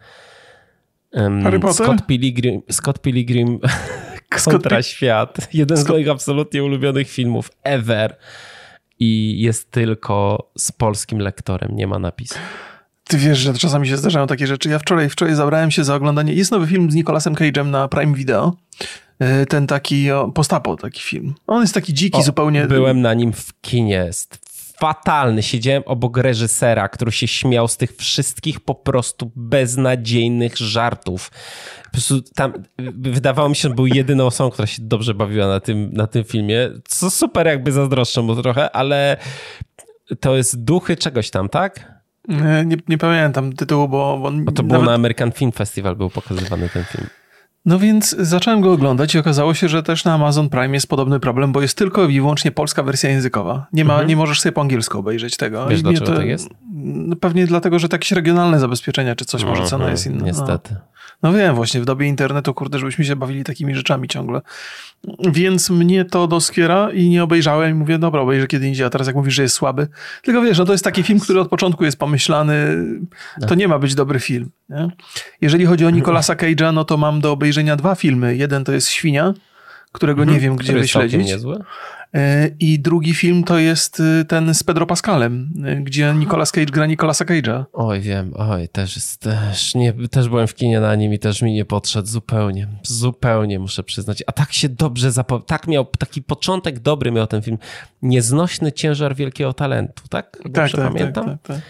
[1.43, 1.87] Harry Potter?
[1.87, 3.59] Scott Pilgrim, Scott Pilgrim
[4.37, 5.55] Scott kontra Pi- świat.
[5.55, 8.17] Jeden z Scott- moich absolutnie ulubionych filmów ever.
[9.01, 12.35] I jest tylko z polskim lektorem, nie ma napisu.
[13.09, 14.69] Ty wiesz, że czasami się zdarzają takie rzeczy.
[14.69, 16.33] Ja wczoraj, wczoraj zabrałem się za oglądanie.
[16.33, 18.57] Jest nowy film z Nicolasem Cage'em na Prime Video.
[19.19, 21.35] E, Ten taki o, postapo, taki film.
[21.47, 22.67] On jest taki dziki O, zupełnie.
[22.67, 23.95] Byłem na nim w kinie.
[23.95, 24.39] Jest
[24.79, 25.43] fatalny.
[25.43, 31.31] Siedziałem obok reżysera, który się śmiał z tych wszystkich po prostu beznadziejnych żartów.
[31.85, 32.53] Po prostu tam
[32.95, 36.25] wydawało mi się, że był jedyną osobą, która się dobrze bawiła na tym, na tym
[36.25, 36.71] filmie.
[36.85, 39.17] Co super, jakby zazdroszczę mu trochę, ale
[40.21, 41.98] to jest duchy czegoś tam, tak?
[42.29, 46.11] E, Nie, nie pamiętam tytułu, bo, bo to było nawet, na American Film Festival był
[46.11, 47.07] pokazywany ten film.
[47.65, 51.21] No więc zacząłem go oglądać i okazało się, że też na Amazon Prime jest podobny
[51.21, 53.67] problem, bo jest tylko i wyłącznie polska wersja językowa.
[53.73, 54.09] Nie, ma, mhm.
[54.09, 55.67] nie możesz sobie po angielsku obejrzeć tego.
[55.67, 56.49] Wiesz, I dlaczego to, tak jest?
[56.85, 60.25] No pewnie dlatego, że jakieś regionalne zabezpieczenia czy coś, może cena jest inna.
[60.25, 60.75] Niestety.
[60.75, 60.81] No.
[61.23, 64.41] No wiem, właśnie w dobie internetu, kurde, żebyśmy się bawili takimi rzeczami ciągle.
[65.33, 69.07] Więc mnie to doskiera i nie obejrzałem i mówię, dobra, obejrzę kiedy indziej, a teraz
[69.07, 69.89] jak mówisz, że jest słaby.
[70.23, 72.85] Tylko wiesz, no to jest taki film, który od początku jest pomyślany,
[73.49, 74.51] to nie ma być dobry film.
[74.69, 74.91] Nie?
[75.41, 78.37] Jeżeli chodzi o Nicolasa Cage'a, no to mam do obejrzenia dwa filmy.
[78.37, 79.35] Jeden to jest Świnia,
[79.93, 80.43] którego nie mhm.
[80.43, 81.27] wiem, gdzie wyśledzić.
[81.27, 81.65] Niezły.
[82.15, 86.67] E, I drugi film to jest y, ten z Pedro Pascalem, y, gdzie Nicolas Cage
[86.67, 87.65] gra Nicolasa Cage'a.
[87.73, 91.43] Oj, wiem, oj, też jest, też, nie, też byłem w kinie na nim i też
[91.43, 94.23] mi nie podszedł zupełnie, zupełnie muszę przyznać.
[94.27, 97.59] A tak się dobrze zapowiadał, tak miał, taki początek dobry miał ten film.
[98.03, 100.37] Nieznośny ciężar wielkiego talentu, tak?
[100.45, 101.25] Dobrze tak, tak, pamiętam?
[101.25, 101.67] Tak, tak, tak.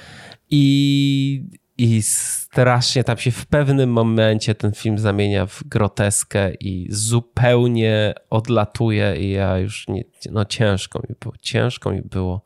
[0.51, 1.43] I,
[1.79, 9.17] I strasznie tam się w pewnym momencie ten film zamienia w groteskę i zupełnie odlatuje
[9.17, 12.43] i ja już nie, no ciężko mi było, ciężko mi było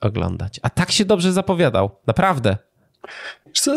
[0.00, 0.60] oglądać.
[0.62, 2.56] A tak się dobrze zapowiadał, naprawdę.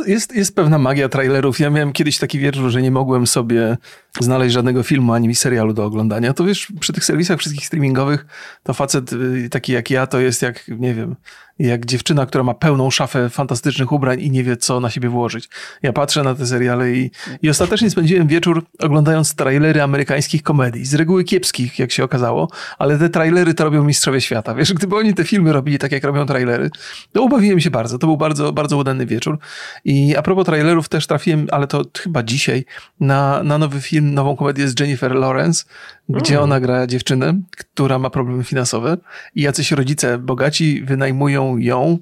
[0.08, 1.60] Jest, jest pewna magia trailerów.
[1.60, 3.78] Ja miałem kiedyś taki wieczór, że nie mogłem sobie
[4.20, 6.34] znaleźć żadnego filmu ani serialu do oglądania.
[6.34, 8.26] To wiesz, przy tych serwisach wszystkich streamingowych,
[8.64, 11.16] to facet y, taki jak ja, to jest jak, nie wiem,
[11.60, 15.50] jak dziewczyna, która ma pełną szafę fantastycznych ubrań i nie wie, co na siebie włożyć.
[15.84, 20.86] Ja patrzę na te seriale i, i ostatecznie spędziłem wieczór oglądając trailery amerykańskich komedii.
[20.86, 24.56] Z reguły kiepskich, jak się okazało, ale te trailery to robią mistrzowie świata.
[24.56, 26.70] Wiesz, gdyby oni te filmy robili tak, jak robią trailery,
[27.12, 27.98] to ubawiłem się bardzo.
[27.98, 29.40] To był bardzo, bardzo udany wieczór.
[29.86, 32.66] I a propos trailerów też trafiłem, ale to chyba dzisiaj,
[33.00, 35.64] na, na nowy film, nową komedię z Jennifer Lawrence,
[36.10, 36.44] gdzie mm.
[36.44, 38.98] ona gra dziewczynę, która ma problemy finansowe
[39.36, 41.98] i jacyś rodzice bogaci wynajmują ją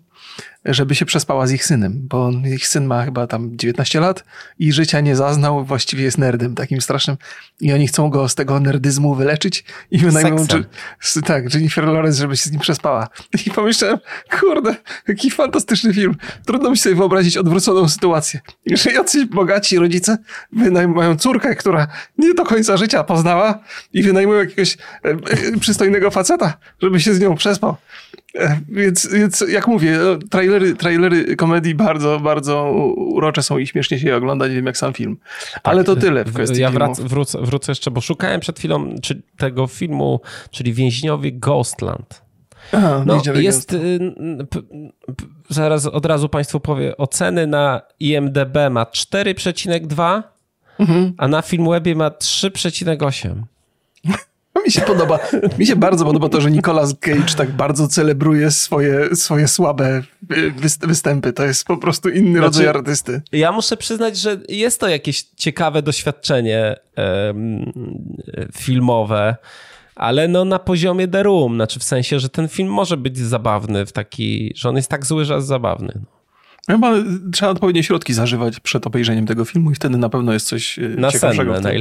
[0.65, 4.23] żeby się przespała z ich synem, bo ich syn ma chyba tam 19 lat
[4.59, 7.17] i życia nie zaznał, właściwie jest nerdem takim strasznym
[7.61, 10.47] i oni chcą go z tego nerdyzmu wyleczyć i wynajmują
[11.25, 13.07] tak, Jennifer Lawrence, żeby się z nim przespała.
[13.45, 13.97] I pomyślałem,
[14.39, 14.75] kurde,
[15.07, 16.15] jaki fantastyczny film.
[16.45, 18.39] Trudno mi sobie wyobrazić odwróconą sytuację.
[18.65, 20.17] Że jacyś bogaci rodzice
[20.51, 23.59] wynajmują córkę, która nie do końca życia poznała
[23.93, 27.77] i wynajmują jakiegoś e, e, przystojnego faceta, żeby się z nią przespał.
[28.35, 33.99] E, więc, więc jak mówię, no, trailery, trailery komedii bardzo, bardzo urocze są i śmiesznie
[33.99, 35.17] się je ogląda, nie wiem jak sam film.
[35.63, 38.95] Ale tak, to tyle w kwestii Ja wrac, wrócę, wrócę jeszcze, bo szukałem przed chwilą
[39.01, 42.21] czy tego filmu, czyli Więźniowie Ghostland.
[42.71, 43.99] Aha, no, jest, y,
[45.49, 50.23] zaraz od razu Państwu powiem, oceny na IMDB ma 4,2,
[50.79, 51.13] mhm.
[51.17, 53.35] a na Filmwebie ma 3,8.
[54.65, 55.19] Mi się podoba,
[55.59, 60.03] mi się bardzo podoba to, że Nicolas Cage tak bardzo celebruje swoje, swoje słabe
[60.81, 61.33] występy.
[61.33, 63.21] To jest po prostu inny znaczy, rodzaj artysty.
[63.31, 67.71] Ja muszę przyznać, że jest to jakieś ciekawe doświadczenie um,
[68.57, 69.35] filmowe,
[69.95, 73.85] ale no na poziomie The Room, znaczy w sensie, że ten film może być zabawny
[73.85, 76.01] w taki, że on jest tak zły, że jest zabawny.
[76.67, 76.75] No.
[76.75, 76.93] Chyba
[77.33, 80.81] trzeba odpowiednie środki zażywać przed obejrzeniem tego filmu i wtedy na pewno jest coś e,
[80.81, 81.61] na ciekawszego.
[81.61, 81.69] Na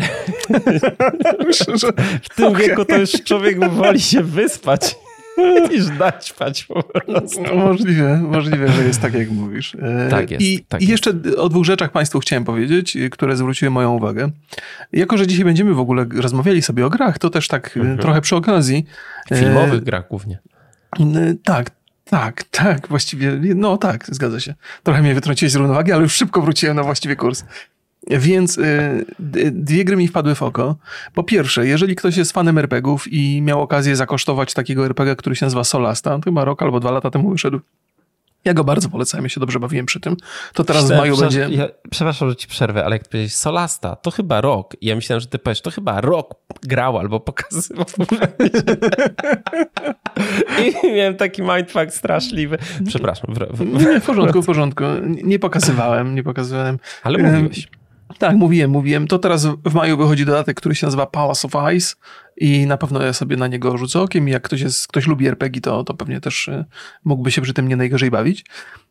[1.75, 1.93] że...
[2.23, 2.67] W tym okay.
[2.67, 4.97] wieku to już człowiek woli się wyspać
[5.71, 7.43] niż dać spać po prostu.
[7.43, 9.75] No, możliwe, możliwe, że jest tak, jak mówisz.
[9.75, 10.43] E, tak jest.
[10.43, 11.39] I, tak i jeszcze jest.
[11.39, 14.31] o dwóch rzeczach Państwu chciałem powiedzieć, które zwróciły moją uwagę.
[14.93, 17.99] Jako, że dzisiaj będziemy w ogóle rozmawiali sobie o grach, to też tak mhm.
[17.99, 18.87] trochę przy okazji.
[19.35, 20.39] Filmowych grach głównie.
[21.45, 21.71] Tak,
[22.11, 24.55] tak, tak, właściwie, no tak, zgadza się.
[24.83, 27.45] Trochę mnie wytrąciłeś z równowagi, ale już szybko wróciłem na właściwy kurs.
[28.11, 29.07] Więc y,
[29.53, 30.77] dwie gry mi wpadły w oko.
[31.15, 35.47] Po pierwsze, jeżeli ktoś jest fanem RPGów i miał okazję zakosztować takiego RPG, który się
[35.47, 37.61] nazywa Solasta, to chyba rok albo dwa lata temu wyszedł,
[38.45, 40.17] ja go bardzo polecałem, ja się dobrze bawiłem przy tym.
[40.55, 41.49] To teraz w maju będzie...
[41.51, 44.77] Ja, przepraszam, że ci przerwę, ale jak powiedziałeś Solasta, to chyba rok.
[44.81, 47.87] I ja myślałem, że ty powiesz, to chyba rok grał albo pokazywał.
[50.85, 52.59] I miałem taki mindfuck straszliwy.
[52.87, 53.35] Przepraszam.
[53.35, 54.85] W, w, nie, w porządku, w porządku.
[55.05, 56.79] Nie pokazywałem, nie pokazywałem.
[57.03, 57.69] Ale mówiłeś.
[58.19, 59.07] Tak, mówiłem, mówiłem.
[59.07, 61.95] To teraz w maju wychodzi dodatek, który się nazywa Palace of Ice
[62.37, 65.27] i na pewno ja sobie na niego rzucę okiem i jak ktoś, jest, ktoś lubi
[65.27, 66.65] RPG, to, to pewnie też y,
[67.05, 68.45] mógłby się przy tym nie najgorzej bawić.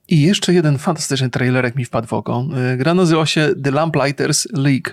[0.07, 2.45] I jeszcze jeden fantastyczny trailerek mi wpadł w oko.
[2.73, 4.89] Y, gra nazywa się The Lamplighters League.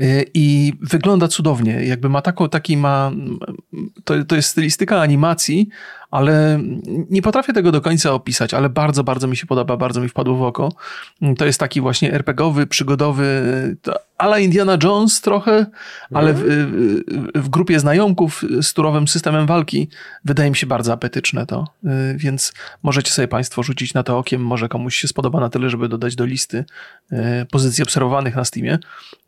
[0.00, 1.84] Y, I wygląda cudownie.
[1.84, 3.12] Jakby ma taką, taki ma,
[4.04, 5.68] to, to jest stylistyka animacji,
[6.14, 6.60] ale
[7.10, 10.36] nie potrafię tego do końca opisać, ale bardzo, bardzo mi się podoba, bardzo mi wpadło
[10.36, 10.72] w oko.
[11.38, 13.26] To jest taki właśnie RPGowy, przygodowy,
[14.18, 15.66] ala Indiana Jones trochę,
[16.12, 16.42] ale w,
[17.34, 19.88] w, grupie znajomków z turowym systemem walki
[20.24, 21.64] wydaje mi się bardzo apetyczne to,
[22.16, 25.88] więc możecie sobie Państwo rzucić na to okiem, może komuś się spodoba na tyle, żeby
[25.88, 26.64] dodać do listy
[27.50, 28.78] pozycji obserwowanych na Steamie.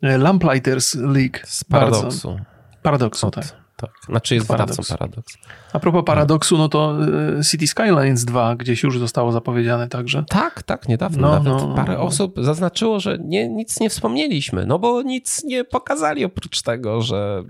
[0.01, 1.37] Lamplighters League.
[1.43, 2.29] Z paradoksu.
[2.29, 2.45] Bardzo,
[2.81, 3.66] paradoksu, tak.
[3.77, 4.89] Tak, znaczy jest paradoks.
[4.89, 5.37] paradoks.
[5.73, 6.97] A propos paradoksu, no to
[7.39, 10.23] y, City Skylines 2 gdzieś już zostało zapowiedziane także.
[10.29, 12.01] Tak, tak, niedawno no, nawet no, parę no.
[12.01, 17.43] osób zaznaczyło, że nie, nic nie wspomnieliśmy, no bo nic nie pokazali oprócz tego, że,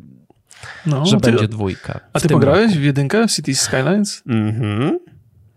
[0.86, 2.00] no, że ty, będzie dwójka.
[2.14, 2.80] A ty pograłeś roku.
[2.80, 4.24] w jedynkę w City Skylines?
[4.28, 5.00] Mhm.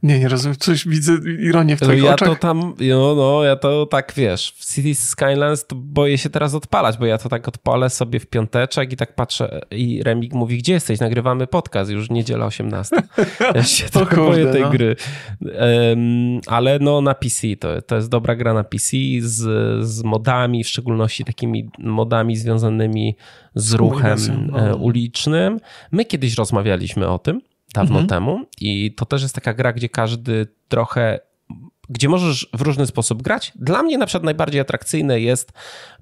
[0.03, 0.57] Nie, nie rozumiem.
[0.59, 2.29] Coś widzę ironię w twoich ja oczach.
[2.29, 6.55] to tam, no, no, ja to tak, wiesz, w Cities Skylines to boję się teraz
[6.55, 10.59] odpalać, bo ja to tak odpalę sobie w piąteczek i tak patrzę i Remik mówi,
[10.59, 11.01] gdzie jesteś?
[11.01, 12.97] Nagrywamy podcast, już niedziela 18.
[13.55, 14.71] Ja się trochę kurde, boję tej no.
[14.71, 14.97] gry.
[15.41, 19.39] Um, ale no na PC, to, to jest dobra gra na PC z,
[19.87, 23.17] z modami, w szczególności takimi modami związanymi
[23.55, 24.19] z ruchem
[24.53, 24.77] no.
[24.77, 25.61] ulicznym.
[25.93, 27.41] My kiedyś rozmawialiśmy o tym,
[27.74, 28.06] dawno mhm.
[28.06, 31.20] temu i to też jest taka gra, gdzie każdy trochę
[31.90, 33.52] gdzie możesz w różny sposób grać.
[33.56, 35.52] Dla mnie na przykład najbardziej atrakcyjne jest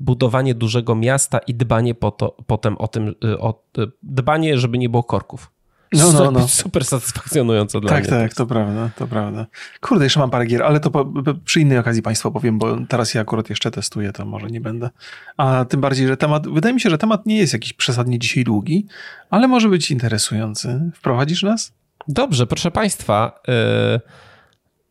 [0.01, 4.79] budowanie dużego miasta i dbanie po to, potem o tym, y, o, y, dbanie, żeby
[4.79, 5.51] nie było korków.
[5.93, 6.49] No, no, no.
[6.49, 8.11] Super satysfakcjonujące dla tak, mnie.
[8.11, 9.47] Tak, tak, to prawda, to prawda.
[9.81, 11.13] Kurde, jeszcze mam parę gier, ale to po,
[11.45, 14.91] przy innej okazji Państwu powiem, bo teraz ja akurat jeszcze testuję, to może nie będę.
[15.37, 18.45] A tym bardziej, że temat, wydaje mi się, że temat nie jest jakiś przesadnie dzisiaj
[18.45, 18.87] długi,
[19.31, 20.91] ale może być interesujący.
[20.95, 21.73] Wprowadzisz nas?
[22.09, 23.41] Dobrze, proszę Państwa.
[23.49, 24.01] Y,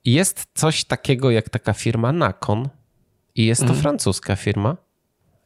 [0.05, 2.69] jest coś takiego jak taka firma Nakon
[3.35, 3.81] i jest to mhm.
[3.81, 4.77] francuska firma.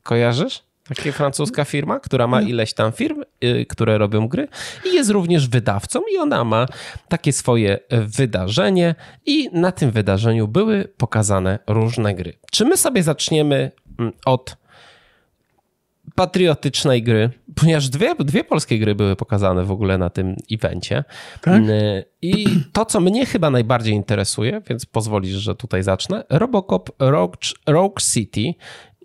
[0.04, 0.64] Kojarzysz?
[0.96, 4.48] Taka francuska firma, która ma ileś tam firm, yy, które robią gry
[4.86, 6.66] i jest również wydawcą i ona ma
[7.08, 12.34] takie swoje wydarzenie i na tym wydarzeniu były pokazane różne gry.
[12.52, 14.62] Czy my sobie zaczniemy mm, od
[16.16, 21.04] patriotycznej gry, ponieważ dwie, dwie polskie gry były pokazane w ogóle na tym evencie.
[21.42, 21.62] Tak?
[21.62, 26.24] Y, I to, co mnie chyba najbardziej interesuje, więc pozwolisz, że tutaj zacznę.
[26.30, 28.54] Robocop Rogue, Rogue City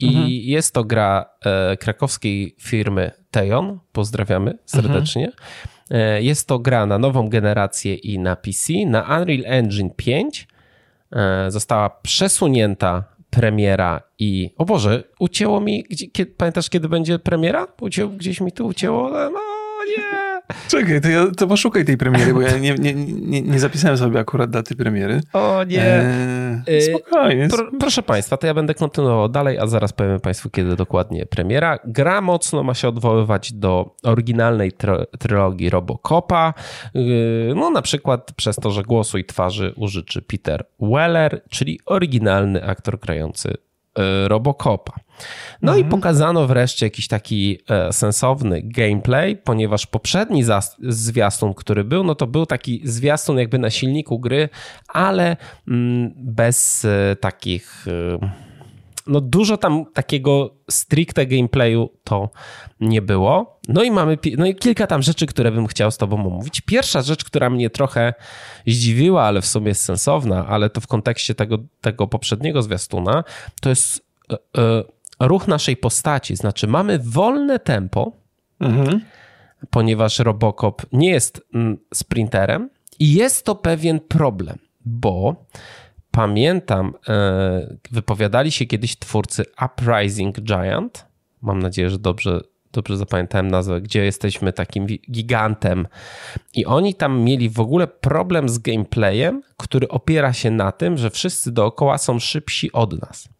[0.00, 0.28] i mhm.
[0.28, 3.78] jest to gra e, krakowskiej firmy Teon.
[3.92, 5.26] Pozdrawiamy serdecznie.
[5.26, 6.24] Mhm.
[6.24, 10.48] Jest to gra na nową generację i na PC, na Unreal Engine 5.
[11.12, 14.50] E, została przesunięta premiera i...
[14.56, 15.84] O Boże, ucięło mi...
[15.90, 17.66] Gdzie, kiedy, pamiętasz, kiedy będzie premiera?
[17.80, 19.10] Ucięło, gdzieś mi tu ucięło.
[19.10, 19.40] No
[19.88, 20.40] nie...
[20.68, 24.20] Czekaj, to, ja, to poszukaj tej premiery, bo ja nie, nie, nie, nie zapisałem sobie
[24.20, 25.20] akurat daty premiery.
[25.32, 25.84] O nie.
[25.84, 26.45] Eee,
[26.80, 27.48] spokojnie.
[27.48, 31.78] Pro, proszę Państwa, to ja będę kontynuował dalej, a zaraz powiem Państwu, kiedy dokładnie premiera.
[31.84, 34.72] Gra mocno ma się odwoływać do oryginalnej
[35.18, 36.54] trylogii Robocopa.
[36.94, 42.64] Yy, no na przykład przez to, że głosu i twarzy użyczy Peter Weller, czyli oryginalny
[42.64, 43.54] aktor grający
[44.28, 44.92] Robocopa.
[45.62, 45.86] No mhm.
[45.86, 50.44] i pokazano wreszcie jakiś taki e, sensowny gameplay, ponieważ poprzedni
[50.80, 54.48] zwiastun, który był, no to był taki zwiastun jakby na silniku gry,
[54.88, 55.36] ale
[55.68, 58.45] mm, bez e, takich e,
[59.06, 62.30] no dużo tam takiego stricte gameplayu to
[62.80, 63.60] nie było.
[63.68, 66.60] No i mamy no i kilka tam rzeczy, które bym chciał z tobą omówić.
[66.60, 68.14] Pierwsza rzecz, która mnie trochę
[68.66, 73.24] zdziwiła, ale w sumie jest sensowna, ale to w kontekście tego, tego poprzedniego zwiastuna,
[73.60, 74.06] to jest
[75.20, 76.36] ruch naszej postaci.
[76.36, 78.12] Znaczy, mamy wolne tempo,
[78.60, 79.00] mhm.
[79.70, 85.44] ponieważ Robocop nie jest mm, sprinterem i jest to pewien problem, bo
[86.16, 91.06] pamiętam, e, wypowiadali się kiedyś twórcy Uprising Giant.
[91.42, 92.40] Mam nadzieję, że dobrze,
[92.72, 95.86] dobrze zapamiętałem nazwę, gdzie jesteśmy takim gigantem.
[96.54, 101.10] I oni tam mieli w ogóle problem z gameplayem, który opiera się na tym, że
[101.10, 103.35] wszyscy dookoła są szybsi od nas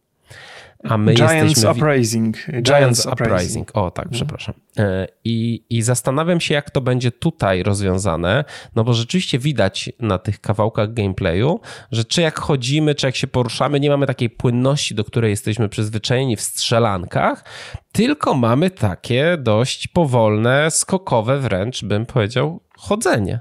[0.84, 1.70] a my Giants jesteśmy...
[1.70, 2.36] Uprising.
[2.36, 3.30] Giants, Giants Uprising.
[3.30, 3.70] Uprising.
[3.76, 4.12] O, tak, no.
[4.12, 4.54] przepraszam.
[4.78, 8.44] E, I, I zastanawiam się, jak to będzie tutaj rozwiązane,
[8.76, 11.60] no bo rzeczywiście widać na tych kawałkach gameplayu,
[11.92, 15.68] że czy jak chodzimy, czy jak się poruszamy, nie mamy takiej płynności, do której jesteśmy
[15.68, 17.44] przyzwyczajeni w strzelankach,
[17.92, 23.40] tylko mamy takie dość powolne, skokowe wręcz, bym powiedział, chodzenie.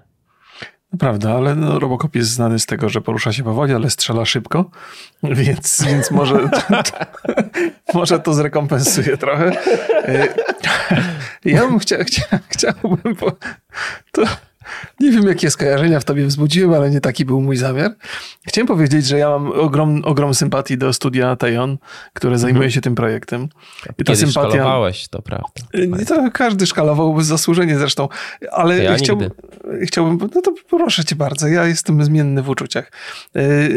[0.99, 4.69] Prawda, ale no, Robocop jest znany z tego, że porusza się powoli, ale strzela szybko,
[5.23, 6.84] więc, więc może, to,
[7.99, 9.51] może to zrekompensuje trochę.
[10.08, 10.27] E,
[11.45, 13.15] ja bym chcia, chcia, chciałbym...
[13.15, 13.31] Po,
[14.12, 14.23] to,
[14.99, 17.91] Nie wiem, jakie skojarzenia w tobie wzbudziłem, ale nie taki był mój zamiar.
[18.47, 21.78] Chciałem powiedzieć, że ja mam ogrom, ogrom sympatii do studia Tejon,
[22.13, 22.71] które zajmuje mhm.
[22.71, 23.43] się tym projektem.
[23.43, 24.49] I ta Kiedyś sympatia...
[24.49, 25.47] szkalowałeś, to prawda.
[25.73, 28.10] Nie, to każdy szkalował zasłużenie zresztą,
[28.51, 29.32] ale ja chciałbym,
[29.82, 32.91] chciałbym, no to proszę cię bardzo, ja jestem zmienny w uczuciach.
[33.36, 33.69] E, e,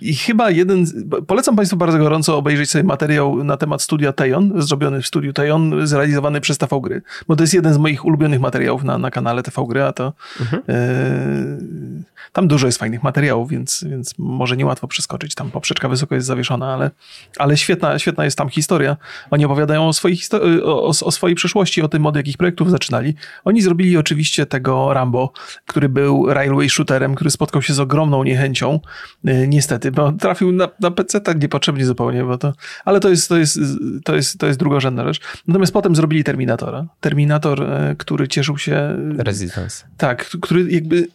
[0.00, 0.86] I chyba jeden,
[1.26, 5.86] polecam Państwu bardzo gorąco obejrzeć sobie materiał na temat studia Tejon, zrobiony w studiu Tejon,
[5.86, 9.42] zrealizowany przez TV Gry, bo to jest jeden z moich ulubionych materiałów na, na kanale
[9.42, 10.62] TV Gry, a to mhm.
[10.68, 15.34] e, tam dużo jest fajnych materiałów, więc, więc może niełatwo przeskoczyć.
[15.34, 16.90] Tam poprzeczka wysoko jest zawieszona, ale,
[17.38, 18.96] ale świetna, świetna jest tam historia.
[19.30, 20.18] Oni opowiadają o swojej,
[20.64, 23.14] o, o swojej przeszłości, o tym, od jakich projektów zaczynali.
[23.44, 25.32] Oni zrobili oczywiście tego Rambo,
[25.66, 28.80] który był railway shooterem, który spotkał się z ogromną niechęcią,
[29.24, 32.52] e, niestety, bo trafił na, na PC tak niepotrzebnie zupełnie, bo to,
[32.84, 33.58] ale to jest, to jest,
[34.04, 35.20] to jest, to jest drugorzędna rzecz.
[35.48, 36.86] Natomiast potem zrobili Terminatora.
[37.00, 38.96] Terminator, e, który cieszył się...
[39.18, 39.84] Resistance.
[39.96, 41.08] Tak, który jakby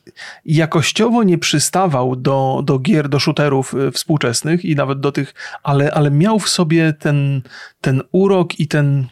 [0.45, 5.91] jakościowo nie przystawał do, do gier, do shooterów e, współczesnych i nawet do tych, ale,
[5.93, 7.41] ale miał w sobie ten,
[7.82, 9.08] ten urok i ten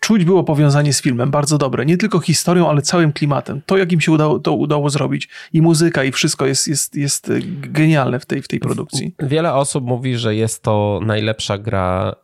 [0.00, 1.86] czuć było powiązanie z filmem bardzo dobre.
[1.86, 3.62] Nie tylko historią, ale całym klimatem.
[3.66, 5.28] To, jak im się udało, to udało zrobić.
[5.52, 9.14] I muzyka, i wszystko jest, jest, jest genialne w tej, w tej produkcji.
[9.18, 12.14] Wiele osób mówi, że jest to najlepsza gra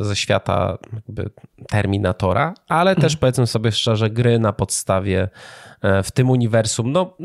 [0.00, 0.78] ze świata
[1.68, 3.18] Terminatora, ale też mhm.
[3.20, 5.28] powiedzmy sobie szczerze, gry na podstawie
[5.82, 7.16] E, w tym uniwersum, no,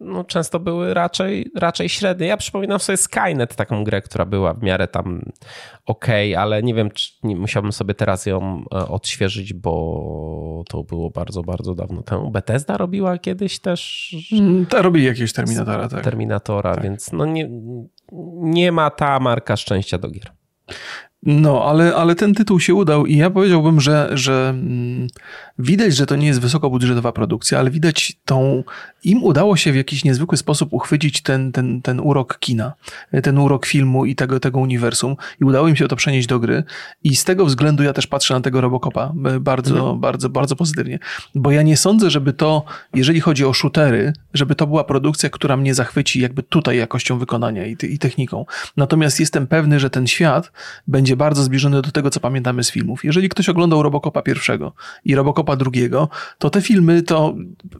[0.00, 2.26] no często były raczej, raczej średnie.
[2.26, 5.22] Ja przypominam sobie Skynet, taką grę, która była w miarę tam
[5.86, 6.06] ok,
[6.38, 11.42] ale nie wiem, czy nie, musiałbym sobie teraz ją e, odświeżyć, bo to było bardzo,
[11.42, 12.30] bardzo dawno temu.
[12.30, 14.14] Bethesda robiła kiedyś też...
[14.32, 16.04] Mm, ta robi jakiegoś Terminatora, tak.
[16.04, 16.84] Terminatora, tak.
[16.84, 17.50] więc no nie,
[18.42, 20.32] nie ma ta marka szczęścia do gier.
[21.26, 25.08] No, ale, ale ten tytuł się udał i ja powiedziałbym, że, że mm,
[25.58, 28.64] widać, że to nie jest wysokobudżetowa produkcja, ale widać tą,
[29.04, 32.72] im udało się w jakiś niezwykły sposób uchwycić ten, ten, ten urok kina,
[33.22, 36.64] ten urok filmu i tego, tego uniwersum i udało im się to przenieść do gry
[37.04, 40.00] i z tego względu ja też patrzę na tego Robocopa bardzo, mhm.
[40.00, 40.98] bardzo, bardzo pozytywnie,
[41.34, 45.56] bo ja nie sądzę, żeby to, jeżeli chodzi o shootery, żeby to była produkcja, która
[45.56, 48.46] mnie zachwyci jakby tutaj jakością wykonania i, i techniką.
[48.76, 50.52] Natomiast jestem pewny, że ten świat
[50.86, 53.04] będzie bardzo zbliżony do tego, co pamiętamy z filmów.
[53.04, 54.72] Jeżeli ktoś oglądał Robocopa pierwszego
[55.04, 57.34] i Robocopa drugiego, to te filmy to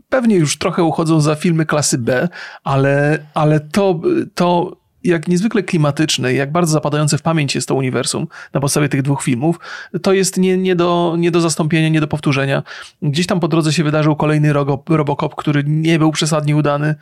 [0.08, 2.28] pewnie już trochę uchodzą za filmy klasy B,
[2.64, 4.00] ale, ale to,
[4.34, 9.02] to jak niezwykle klimatyczne, jak bardzo zapadające w pamięć jest to uniwersum na podstawie tych
[9.02, 9.58] dwóch filmów,
[10.02, 12.62] to jest nie, nie, do, nie do zastąpienia, nie do powtórzenia.
[13.02, 14.52] Gdzieś tam po drodze się wydarzył kolejny
[14.88, 16.94] Robocop, który nie był przesadnie udany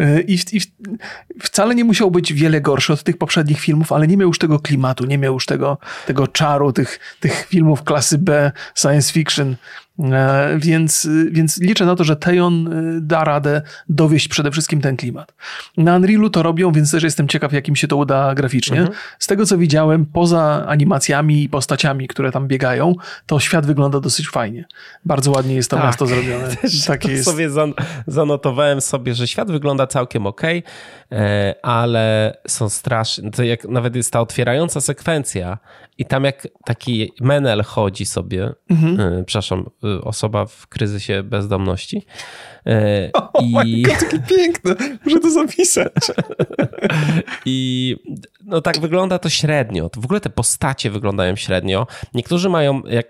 [0.00, 0.60] y, i, i
[1.42, 4.58] wcale nie musiał być wiele gorszy od tych poprzednich filmów, ale nie miał już tego
[4.58, 9.56] klimatu, nie miał już tego, tego czaru tych, tych filmów klasy B, science fiction,
[10.58, 15.34] więc, więc liczę na to, że Tejon e, da radę dowieść przede wszystkim ten klimat.
[15.76, 18.78] Na Unrealu to robią, więc też jestem ciekaw, jak im się to uda graficznie.
[18.78, 18.98] Mhm.
[19.18, 22.94] Z tego, co widziałem, poza animacjami i postaciami, które tam biegają,
[23.26, 24.64] to świat wygląda dosyć fajnie.
[25.04, 25.86] Bardzo ładnie jest to tak.
[25.86, 26.56] miasto zrobione.
[26.56, 27.24] Też Takie jest.
[27.24, 27.50] sobie
[28.06, 30.42] zanotowałem sobie, że świat wygląda całkiem ok,
[31.12, 33.30] e, ale są straszne.
[33.30, 35.58] To jak nawet jest ta otwierająca sekwencja
[35.98, 39.24] i tam jak taki menel chodzi sobie, mhm.
[39.24, 39.70] przepraszam,
[40.02, 42.06] osoba w kryzysie bezdomności.
[42.66, 43.82] E, o, I...
[43.82, 45.92] God, jakie piękne, muszę to zapisać.
[47.46, 47.96] I
[48.44, 49.90] no tak wygląda to średnio.
[49.96, 51.86] W ogóle te postacie wyglądają średnio.
[52.14, 53.06] Niektórzy mają, jak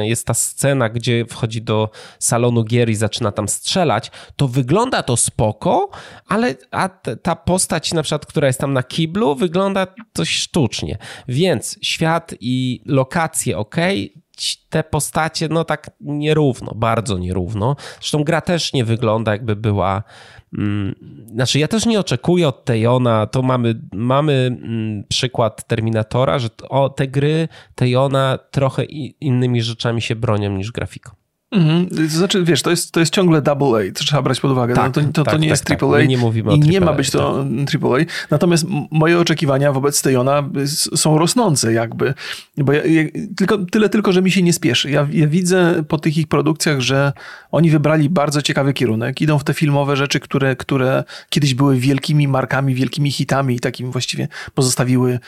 [0.00, 5.16] jest ta scena, gdzie wchodzi do salonu gier i zaczyna tam strzelać, to wygląda to
[5.16, 5.90] spoko,
[6.28, 6.88] ale a
[7.22, 10.98] ta postać na przykład, która jest tam na kiblu, wygląda dość sztucznie.
[11.28, 13.76] Więc świat i lokacje ok,
[14.68, 17.76] te postacie, no tak nierówno, bardzo nierówno.
[18.00, 20.02] Zresztą gra też nie wygląda, jakby była.
[20.58, 20.94] Mm,
[21.32, 23.26] znaczy, ja też nie oczekuję od Tejona.
[23.26, 28.84] To mamy, mamy mm, przykład Terminatora, że o, te gry Tejona trochę
[29.20, 31.25] innymi rzeczami się bronią niż grafiką.
[31.50, 31.88] Mhm.
[31.88, 34.74] To znaczy, wiesz, to jest, to jest ciągle double A, to trzeba brać pod uwagę.
[34.74, 36.00] Tak, no to, to, tak, to nie tak, jest triple tak.
[36.00, 37.68] A nie mówimy i nie ma być to tak.
[37.68, 38.04] triple A.
[38.30, 40.48] Natomiast moje oczekiwania wobec Tejona
[40.96, 42.14] są rosnące jakby.
[42.56, 43.02] Bo ja, ja,
[43.36, 44.90] tylko, tyle tylko, że mi się nie spieszy.
[44.90, 47.12] Ja, ja widzę po tych ich produkcjach, że
[47.50, 49.20] oni wybrali bardzo ciekawy kierunek.
[49.20, 53.90] Idą w te filmowe rzeczy, które, które kiedyś były wielkimi markami, wielkimi hitami i takim
[53.90, 55.18] właściwie pozostawiły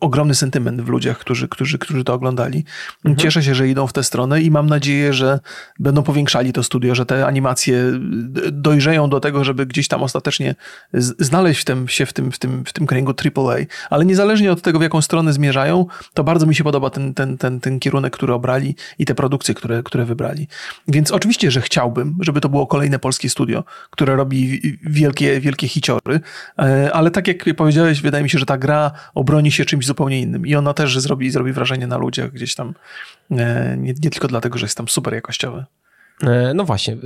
[0.00, 2.64] ogromny sentyment w ludziach, którzy, którzy, którzy to oglądali.
[2.96, 3.16] Mhm.
[3.16, 5.40] Cieszę się, że idą w tę stronę i mam nadzieję, że
[5.78, 7.82] będą powiększali to studio, że te animacje
[8.52, 10.54] dojrzeją do tego, żeby gdzieś tam ostatecznie
[11.18, 13.56] znaleźć w tym, się w tym, w tym, w tym kręgu AAA.
[13.90, 17.38] Ale niezależnie od tego, w jaką stronę zmierzają, to bardzo mi się podoba ten, ten,
[17.38, 20.48] ten, ten kierunek, który obrali i te produkcje, które, które wybrali.
[20.88, 26.20] Więc oczywiście, że chciałbym, żeby to było kolejne polskie studio, które robi wielkie, wielkie hiciory,
[26.58, 30.20] e, ale tak jak powiedziałeś, wydaje mi się, że ta gra obroni się czymś zupełnie
[30.20, 32.74] innym i ona też zrobi, zrobi wrażenie na ludziach gdzieś tam,
[33.30, 35.64] nie, nie tylko dlatego, że jest tam super jakościowy.
[36.22, 36.96] E, no właśnie,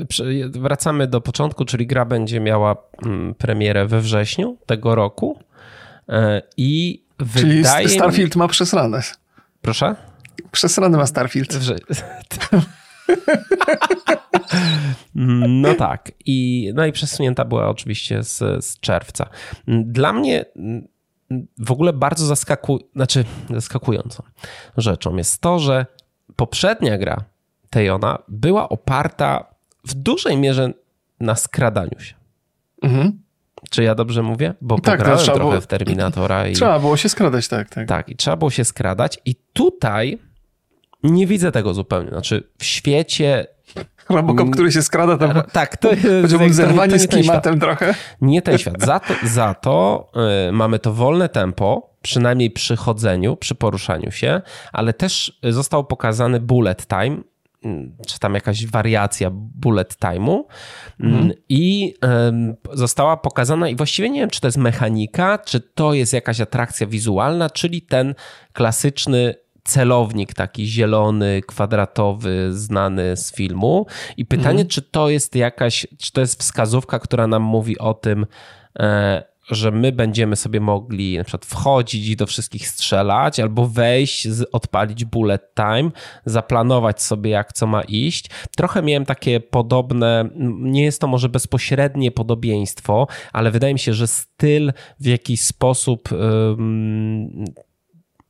[0.50, 2.76] wracamy do początku, czyli gra będzie miała
[3.06, 5.42] mm, premierę we wrześniu tego roku
[6.56, 7.02] i
[7.36, 8.38] czyli wydaje Starfield mi...
[8.38, 9.02] ma przesrane.
[9.62, 9.96] Proszę?
[10.52, 11.54] Przesrane ma Starfield.
[11.54, 11.76] Wrze...
[15.48, 16.12] No tak.
[16.26, 19.28] I, no i przesunięta była oczywiście z, z czerwca.
[19.68, 20.44] Dla mnie
[21.58, 22.78] w ogóle bardzo zaskaku...
[22.96, 24.22] znaczy, zaskakującą
[24.76, 25.86] rzeczą jest to, że
[26.36, 27.24] poprzednia gra
[27.70, 29.44] Tejona była oparta
[29.84, 30.72] w dużej mierze
[31.20, 32.14] na skradaniu się.
[32.82, 33.22] Mhm.
[33.70, 34.54] Czy ja dobrze mówię?
[34.60, 35.60] Bo tak, pograłem trochę było...
[35.60, 36.48] w Terminatora.
[36.48, 36.52] I...
[36.52, 37.88] Trzeba było się skradać, tak, tak.
[37.88, 39.18] Tak, i trzeba było się skradać.
[39.24, 40.18] I tutaj
[41.02, 42.10] nie widzę tego zupełnie.
[42.10, 43.46] Znaczy, w świecie.
[44.08, 45.42] Robocop, który się skrada, tam.
[45.52, 46.54] Tak, to jest.
[46.54, 47.94] Zerwanie z klimatem trochę.
[48.20, 48.82] Nie ten świat.
[48.82, 50.08] Za to, za to
[50.48, 54.40] y, mamy to wolne tempo, przynajmniej przy chodzeniu, przy poruszaniu się,
[54.72, 57.16] ale też został pokazany bullet time,
[57.64, 60.44] mm, czy tam jakaś wariacja bullet time'u
[61.00, 61.32] mm, mhm.
[61.48, 61.94] i
[62.72, 66.86] została pokazana i właściwie nie wiem, czy to jest mechanika, czy to jest jakaś atrakcja
[66.86, 68.14] wizualna, czyli ten
[68.52, 69.34] klasyczny
[69.64, 73.86] celownik taki zielony, kwadratowy, znany z filmu.
[74.16, 74.68] I pytanie, mhm.
[74.68, 78.26] czy to jest jakaś, czy to jest wskazówka, która nam mówi o tym,
[78.78, 84.28] e, że my będziemy sobie mogli na przykład wchodzić i do wszystkich strzelać, albo wejść,
[84.52, 85.90] odpalić bullet time,
[86.24, 88.30] zaplanować sobie jak co ma iść.
[88.56, 90.28] Trochę miałem takie podobne,
[90.60, 96.08] nie jest to może bezpośrednie podobieństwo, ale wydaje mi się, że styl w jakiś sposób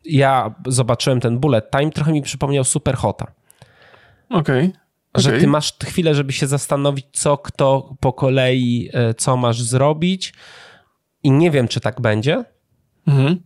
[0.04, 3.32] ja zobaczyłem ten bullet time, trochę mi przypomniał Superhota.
[4.30, 4.66] Okej.
[4.66, 5.22] Okay.
[5.22, 10.32] Że ty masz chwilę, żeby się zastanowić, co kto po kolei, e, co masz zrobić.
[11.28, 12.44] I nie wiem, czy tak będzie.
[13.06, 13.40] Mhm.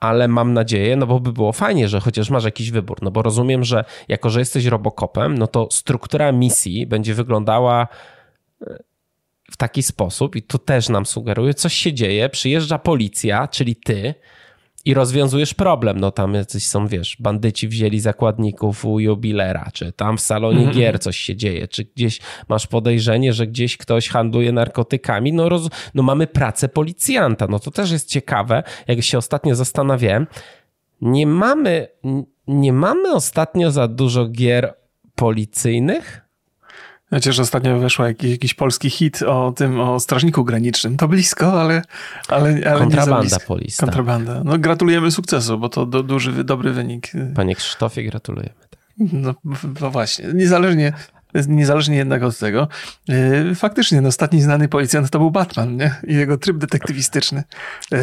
[0.00, 2.98] Ale mam nadzieję, no bo by było fajnie, że chociaż masz jakiś wybór.
[3.02, 7.88] No bo rozumiem, że jako, że jesteś robokopem, no to struktura misji będzie wyglądała
[8.62, 8.78] e,
[9.50, 14.14] w taki sposób, i tu też nam sugeruje, coś się dzieje, przyjeżdża policja, czyli ty,
[14.88, 16.00] i rozwiązujesz problem.
[16.00, 20.70] No tam jacyś są, wiesz, bandyci wzięli zakładników u jubilera, czy tam w salonie mm
[20.70, 20.76] -hmm.
[20.76, 25.32] gier coś się dzieje, czy gdzieś masz podejrzenie, że gdzieś ktoś handluje narkotykami.
[25.32, 27.46] No, roz, no mamy pracę policjanta.
[27.50, 28.62] No to też jest ciekawe.
[28.86, 30.26] Jak się ostatnio zastanawiałem,
[31.00, 31.88] nie mamy,
[32.46, 34.74] nie mamy ostatnio za dużo gier
[35.14, 36.27] policyjnych,
[37.12, 40.96] Że ostatnio weszła jakiś, jakiś polski hit o tym, o strażniku granicznym.
[40.96, 41.82] To blisko, ale,
[42.28, 43.86] ale, ale Kontrabanda polista.
[43.86, 44.42] Kontrabanda.
[44.44, 47.12] No gratulujemy sukcesu, bo to do, duży, dobry wynik.
[47.34, 48.54] Panie Krzysztofie, gratulujemy.
[49.12, 49.34] No,
[49.80, 50.26] no właśnie.
[50.34, 50.92] Niezależnie,
[51.48, 52.68] Niezależnie jednak od tego,
[53.08, 55.94] e, faktycznie no, ostatni znany policjant to był Batman, nie?
[56.06, 57.44] I jego tryb detektywistyczny.
[57.92, 57.98] E,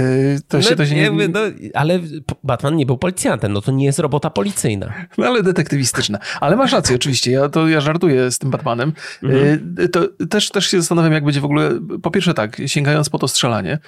[0.47, 1.11] to się, no, to się nie...
[1.11, 1.39] no,
[1.73, 1.99] ale
[2.43, 4.93] Batman nie był policjantem, no to nie jest robota policyjna.
[5.17, 6.19] No ale detektywistyczna.
[6.41, 8.93] Ale masz rację, oczywiście, ja to ja żartuję z tym Batmanem.
[9.23, 9.75] Mhm.
[9.79, 11.71] E, to też, też się zastanawiam, jak będzie w ogóle,
[12.01, 13.79] po pierwsze tak, sięgając po to strzelanie,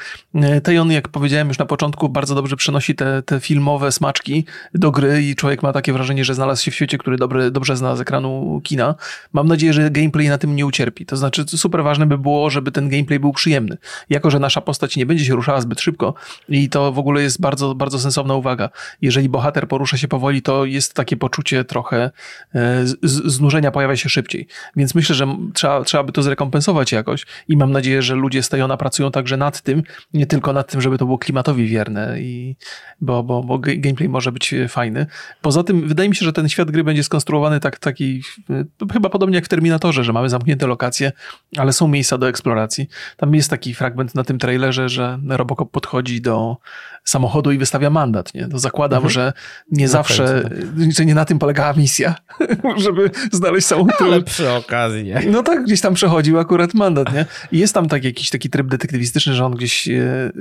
[0.82, 5.24] on, jak powiedziałem już na początku, bardzo dobrze przenosi te, te filmowe smaczki do gry
[5.24, 8.02] i człowiek ma takie wrażenie, że znalazł się w świecie, który dobry, dobrze zna z
[8.02, 8.96] ekranu kina.
[9.34, 11.06] Mam nadzieję, że gameplay na tym nie ucierpi.
[11.06, 13.78] To znaczy, super ważne by było, żeby ten gameplay był przyjemny.
[14.10, 16.14] Jako, że nasza postać nie będzie się ruszała zbyt szybko
[16.50, 18.70] i to w ogóle jest bardzo, bardzo sensowna uwaga.
[19.02, 22.12] Jeżeli bohater porusza się powoli, to jest takie poczucie trochę
[22.56, 24.48] e, znużenia pojawia się szybciej.
[24.76, 28.50] Więc myślę, że trzeba, trzeba by to zrekompensować jakoś i mam nadzieję, że ludzie z
[28.50, 32.56] Tejona pracują także nad tym, nie tylko nad tym, żeby to było klimatowi wierne, i,
[33.02, 35.06] bo, bo, bo gameplay może być fajny.
[35.42, 39.10] Poza tym wydaje mi się, że ten świat gry będzie skonstruowany tak, taki, e, chyba
[39.18, 41.12] podobnie jak w Terminatorze, że mamy zamknięte lokacje,
[41.58, 42.90] ale są miejsca do eksploracji.
[43.18, 46.58] Tam jest taki fragment na tym trailerze, że Robocop podchodzi do
[47.04, 48.34] samochodu i wystawia mandat.
[48.34, 48.48] Nie?
[48.48, 49.12] To zakładam, mhm.
[49.12, 49.34] że
[49.72, 52.16] nie na zawsze, końcu, że nie na tym polegała misja,
[52.86, 53.94] żeby znaleźć samochód.
[54.02, 55.22] Ale przy okazji, nie?
[55.32, 57.26] No tak, gdzieś tam przechodził akurat mandat, nie?
[57.52, 60.32] I jest tam tak jakiś taki tryb detektywistyczny, że on gdzieś e, e,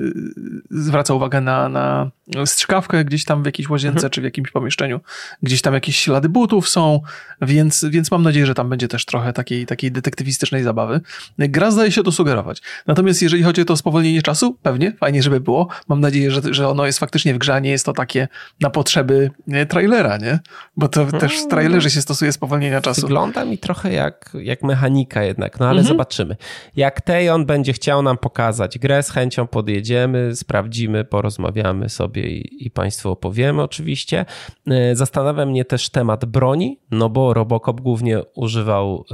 [0.71, 2.11] zwraca uwagę na, na
[2.45, 4.11] strzykawkę gdzieś tam w jakiejś łazience, mhm.
[4.11, 5.01] czy w jakimś pomieszczeniu.
[5.43, 7.01] Gdzieś tam jakieś ślady butów są,
[7.43, 11.01] więc, więc mam nadzieję, że tam tam będzie też trochę takiej, takiej detektywistycznej zabawy.
[11.39, 12.63] Gra zdaje się to sugerować.
[12.87, 15.69] Natomiast jeżeli chodzi o to spowolnienie czasu, pewnie, fajnie, żeby było.
[15.89, 18.29] Mam nadzieję, że, że ono jest faktycznie w grze, a nie jest to takie
[18.61, 19.31] na potrzeby
[19.69, 20.39] trailera, nie?
[20.77, 23.01] Bo to też w trailerze się stosuje spowolnienia czasu.
[23.01, 25.89] Wygląda mi trochę jak, jak mechanika jednak, no ale mhm.
[25.89, 26.37] zobaczymy.
[26.77, 32.71] Jak Tejon będzie chciał nam pokazać grę, z chęcią podjedziemy, sprawdzimy, porozmawiamy sobie i, i
[32.71, 34.25] Państwu opowiemy oczywiście.
[34.67, 38.21] E, zastanawia mnie też temat broni, no bo Robocop głównie
[38.57, 39.05] używał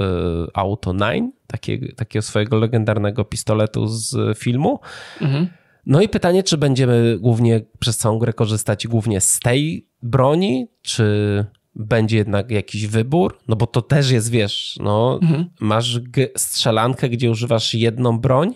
[0.47, 4.79] y, Auto 9, takiego, takiego swojego legendarnego pistoletu z filmu.
[5.21, 5.47] Mhm.
[5.85, 11.45] No i pytanie, czy będziemy głównie przez całą grę korzystać głównie z tej broni, czy
[11.75, 13.37] będzie jednak jakiś wybór?
[13.47, 15.49] No bo to też jest, wiesz, no, mhm.
[15.59, 15.99] masz
[16.37, 18.55] strzelankę, gdzie używasz jedną broń.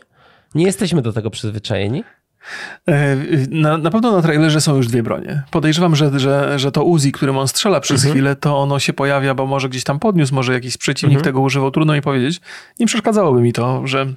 [0.55, 2.03] Nie jesteśmy do tego przyzwyczajeni.
[2.87, 3.17] E,
[3.49, 5.43] na, na pewno na trailerze są już dwie bronie.
[5.51, 8.13] Podejrzewam, że, że, że to Uzi, którym on strzela przez mhm.
[8.13, 11.23] chwilę, to ono się pojawia, bo może gdzieś tam podniósł, może jakiś przeciwnik mhm.
[11.23, 12.41] tego używał, trudno mi powiedzieć.
[12.79, 14.13] Nie przeszkadzałoby mi to, że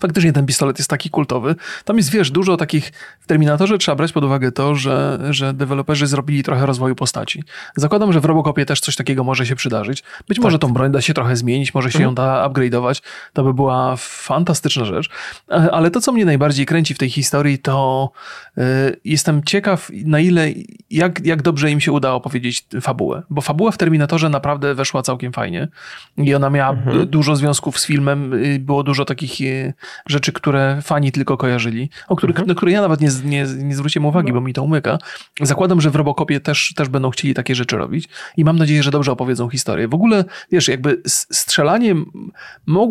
[0.00, 1.54] faktycznie ten pistolet jest taki kultowy.
[1.84, 2.92] Tam jest, wiesz, dużo takich...
[3.20, 7.44] W Terminatorze trzeba brać pod uwagę to, że, że deweloperzy zrobili trochę rozwoju postaci.
[7.76, 10.02] Zakładam, że w Robocopie też coś takiego może się przydarzyć.
[10.28, 10.44] Być tak.
[10.44, 12.10] może tą broń da się trochę zmienić, może się mhm.
[12.10, 13.02] ją da upgrade'ować.
[13.32, 15.10] To by była fantastyczna rzecz.
[15.50, 18.10] E, ale to, co mnie najbardziej kręci w tej historii, to
[18.56, 18.64] yy,
[19.04, 20.48] jestem ciekaw, na ile,
[20.90, 23.22] jak, jak dobrze im się udało powiedzieć fabułę.
[23.30, 25.68] Bo fabuła w Terminatorze naprawdę weszła całkiem fajnie.
[26.16, 27.06] I ona miała mhm.
[27.06, 28.34] dużo związków z filmem.
[28.34, 29.74] Y, było dużo takich y,
[30.06, 32.48] rzeczy, które fani tylko kojarzyli, o których, mhm.
[32.48, 34.34] na które ja nawet nie, nie, nie zwróciłem uwagi, no.
[34.34, 34.98] bo mi to umyka.
[35.40, 38.90] Zakładam, że w Robocopie też, też będą chcieli takie rzeczy robić i mam nadzieję, że
[38.90, 39.88] dobrze opowiedzą historię.
[39.88, 42.06] W ogóle, wiesz, jakby strzelaniem,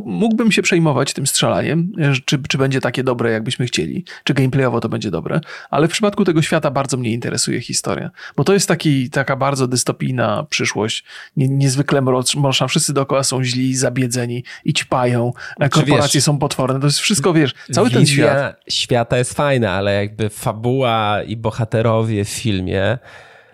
[0.05, 1.91] mógłbym się przejmować tym strzelaniem,
[2.25, 6.25] czy, czy będzie takie dobre, jakbyśmy chcieli, czy gameplayowo to będzie dobre, ale w przypadku
[6.25, 11.05] tego świata bardzo mnie interesuje historia, bo to jest taki, taka bardzo dystopijna przyszłość,
[11.37, 15.33] nie, niezwykle mroczna, wszyscy dookoła są źli, zabiedzeni i ćpają,
[15.71, 18.55] korporacje wiesz, są potworne, to jest wszystko, wiesz, cały ten świat.
[18.69, 22.97] świata jest fajna, ale jakby fabuła i bohaterowie w filmie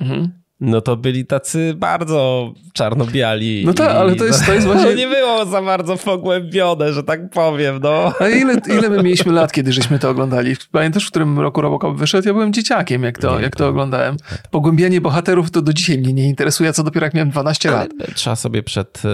[0.01, 3.63] mhm no to byli tacy bardzo czarno-biali.
[3.65, 4.83] No tak, ale to jest, to jest właśnie...
[4.83, 8.13] To nie było za bardzo pogłębione, że tak powiem, no.
[8.19, 10.55] A ile, ile my mieliśmy lat, kiedy żeśmy to oglądali?
[10.71, 12.27] Pamiętasz, w którym roku Robocop wyszedł?
[12.27, 14.17] Ja byłem dzieciakiem, jak to, jak to oglądałem.
[14.51, 17.89] Pogłębianie bohaterów to do dzisiaj mnie nie interesuje, co dopiero jak miałem 12 ale lat.
[18.15, 19.09] Trzeba sobie przed e,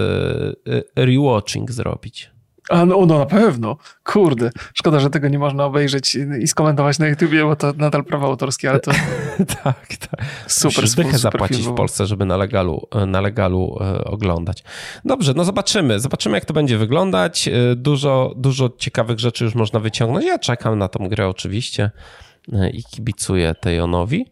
[0.96, 2.35] e, rewatching zrobić.
[2.68, 3.76] A no, no na pewno.
[4.04, 4.50] Kurde.
[4.74, 8.70] Szkoda, że tego nie można obejrzeć i skomentować na YouTubie, bo to nadal prawa autorskie,
[8.70, 8.90] ale to...
[9.64, 10.24] tak, tak.
[10.46, 14.64] Super Musisz dychę zapłacić w Polsce, żeby na legalu, na legalu e, oglądać.
[15.04, 16.00] Dobrze, no zobaczymy.
[16.00, 17.48] Zobaczymy, jak to będzie wyglądać.
[17.48, 20.26] E, dużo, dużo ciekawych rzeczy już można wyciągnąć.
[20.26, 21.90] Ja czekam na tą grę oczywiście
[22.52, 24.26] e, i kibicuję Tejonowi.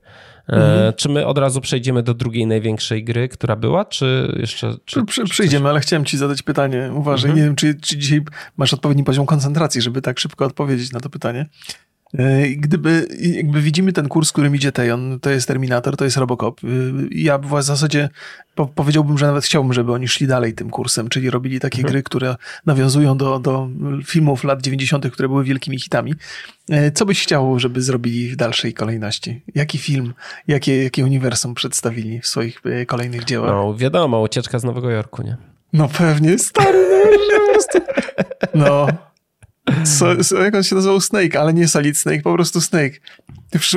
[0.49, 0.93] Mhm.
[0.97, 4.75] Czy my od razu przejdziemy do drugiej największej gry, która była, czy jeszcze...
[4.85, 6.91] Czy, Przy, przyjdziemy, ale chciałem ci zadać pytanie.
[6.95, 7.37] Uważaj, mhm.
[7.37, 8.21] nie wiem, czy, czy dzisiaj
[8.57, 11.47] masz odpowiedni poziom koncentracji, żeby tak szybko odpowiedzieć na to pytanie.
[12.19, 16.61] E, gdyby, jakby widzimy ten kurs, którym idzie Tejon, to jest Terminator, to jest Robocop.
[16.65, 16.67] E,
[17.11, 18.09] ja w zasadzie
[18.75, 21.93] powiedziałbym, że nawet chciałbym, żeby oni szli dalej tym kursem, czyli robili takie mhm.
[21.93, 22.37] gry, które
[22.67, 23.69] nawiązują do, do
[24.05, 26.15] filmów lat 90., które były wielkimi hitami.
[26.71, 29.43] E, co byś chciał, żeby zrobili w dalszej kolejności?
[29.55, 30.15] Jaki film,
[30.49, 33.51] jakie, jakie uniwersum przedstawili w swoich kolejnych dziełach?
[33.51, 35.37] No wiadomo, ucieczka z Nowego Jorku, nie?
[35.73, 36.87] No pewnie, stary,
[37.33, 37.79] no, po prostu.
[38.55, 38.87] No,
[39.85, 41.01] so, so, jak on się nazywał?
[41.01, 42.95] Snake, ale nie Solid Snake, po prostu Snake.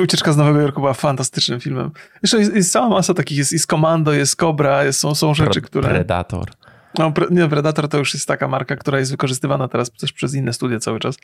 [0.02, 1.90] Ucieczka z Nowego Jorku była fantastycznym filmem.
[2.22, 5.60] Jeszcze jest, jest cała masa takich, jest, jest Commando, jest Cobra, jest, są, są rzeczy,
[5.60, 5.88] które...
[5.88, 6.50] Predator.
[6.98, 10.34] No, pre, nie, Predator to już jest taka marka, która jest wykorzystywana teraz też przez
[10.34, 11.16] inne studia cały czas.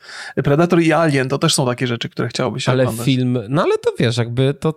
[0.45, 3.07] Predator i Alien to też są takie rzeczy, które chciałoby się ale oglądać.
[3.07, 4.75] Ale film, no ale to wiesz, jakby to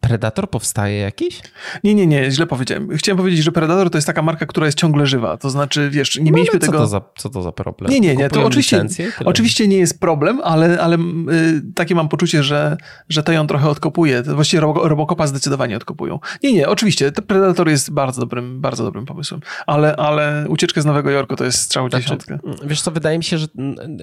[0.00, 1.40] Predator powstaje jakiś?
[1.84, 2.96] Nie, nie, nie, źle powiedziałem.
[2.96, 5.36] Chciałem powiedzieć, że Predator to jest taka marka, która jest ciągle żywa.
[5.36, 6.78] To znaczy, wiesz, nie no mieliśmy co tego.
[6.78, 7.92] To za, co to za problem?
[7.92, 8.28] Nie, nie, nie.
[8.28, 8.84] To oczywiście,
[9.24, 12.76] oczywiście nie jest problem, ale, ale y, takie mam poczucie, że,
[13.08, 14.22] że to ją trochę odkopuje.
[14.22, 16.18] Właściwie Robocopa zdecydowanie odkopują.
[16.42, 17.12] Nie, nie, oczywiście.
[17.12, 19.40] Predator jest bardzo dobrym, bardzo dobrym pomysłem.
[19.66, 22.38] Ale, ale ucieczka z Nowego Jorku to jest strzał znaczy, dziesiątka.
[22.64, 23.46] Wiesz co, wydaje mi się, że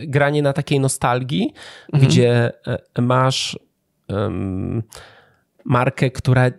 [0.07, 1.53] granie na takiej nostalgii,
[1.93, 2.11] mhm.
[2.11, 2.51] gdzie
[2.97, 3.59] e, masz.
[4.09, 4.83] Um,
[5.68, 6.51] markę, która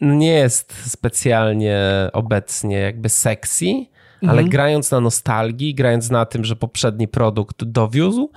[0.00, 1.80] nie jest specjalnie
[2.12, 3.88] obecnie jakby sexy, mhm.
[4.30, 8.30] ale grając na nostalgii, grając na tym, że poprzedni produkt dowiózł,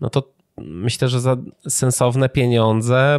[0.00, 1.36] no to myślę, że za
[1.68, 3.18] sensowne pieniądze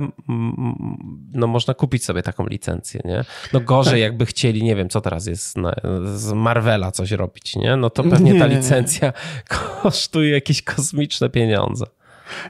[1.34, 3.24] no można kupić sobie taką licencję, nie?
[3.54, 4.02] No gorzej tak.
[4.02, 5.76] jakby chcieli, nie wiem, co teraz jest na,
[6.16, 7.76] z Marvela coś robić, nie?
[7.76, 9.14] No to pewnie nie, ta licencja
[9.82, 11.86] kosztuje jakieś kosmiczne pieniądze.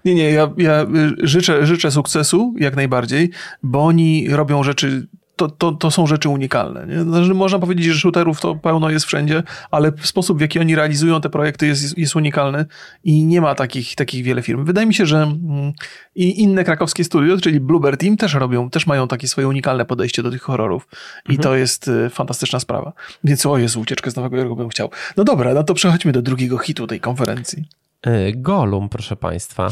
[0.06, 0.86] Nie, nie, ja, ja
[1.24, 3.30] życzę, życzę sukcesu jak najbardziej,
[3.64, 6.88] bo oni robią rzeczy to, to, to są rzeczy unikalne.
[6.88, 7.04] Nie?
[7.04, 11.22] Znaczy, można powiedzieć, że shooterów to pełno jest wszędzie, ale sposób, w jaki oni realizują
[11.22, 12.66] te projekty jest, jest unikalny
[13.04, 14.66] i nie ma takich, takich wiele firm.
[14.66, 15.74] Wydaje mi się, że mm,
[16.16, 20.24] i inne krakowskie studio, czyli Bluebird Team też robią, też mają takie swoje unikalne podejście
[20.24, 20.88] do tych horrorów
[21.26, 21.44] i mhm.
[21.44, 22.94] to jest y, fantastyczna sprawa.
[23.24, 24.90] Więc o Jezu, ucieczkę z Nowego Jorku bym chciał.
[25.18, 27.66] No dobra, no to przechodźmy do drugiego hitu tej konferencji.
[28.08, 29.70] Y, Golum, proszę państwa.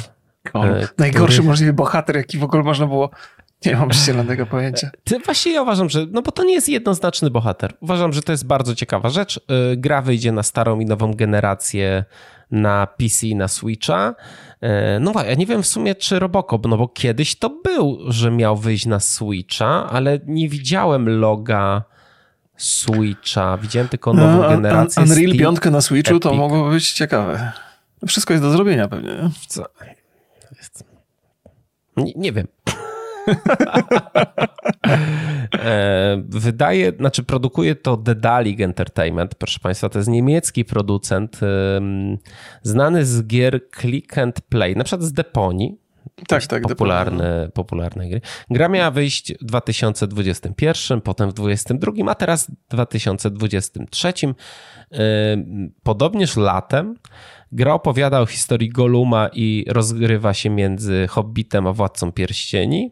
[0.54, 0.76] Golum.
[0.98, 1.48] Najgorszy który...
[1.48, 3.10] możliwy bohater, jaki w ogóle można było
[3.66, 4.90] nie mam zielonego pojęcia.
[5.04, 7.74] Ty, właśnie ja uważam, że, no bo to nie jest jednoznaczny bohater.
[7.82, 9.38] Uważam, że to jest bardzo ciekawa rzecz.
[9.74, 12.04] Y, gra wyjdzie na starą i nową generację
[12.52, 14.16] na PC i na Switcha.
[15.00, 18.58] No ja nie wiem w sumie, czy Robocop, no bo kiedyś to był, że miał
[18.58, 21.84] wyjść na Switcha, ale nie widziałem loga
[22.58, 23.58] Switcha.
[23.58, 25.04] Widziałem tylko nową no, generację.
[25.04, 26.24] Unreal Steam, 5 na Switchu Epic.
[26.24, 27.52] to mogło być ciekawe.
[28.08, 29.30] Wszystko jest do zrobienia pewnie.
[29.48, 29.66] Co?
[31.98, 32.48] Nie, nie wiem.
[35.60, 41.40] E, wydaje, znaczy produkuje to Dedalic Entertainment, proszę Państwa, to jest niemiecki producent,
[42.62, 45.78] znany z gier Click and Play, na przykład z Deponii,
[46.28, 46.64] tak, tak.
[46.64, 48.22] Popularne, popularne gry.
[48.50, 54.14] Gra miała wyjść w 2021, potem w 2022, a teraz w 2023.
[55.84, 56.96] Podobnież latem
[57.52, 62.92] gra opowiada o historii Goluma i rozgrywa się między Hobbitem a Władcą Pierścieni.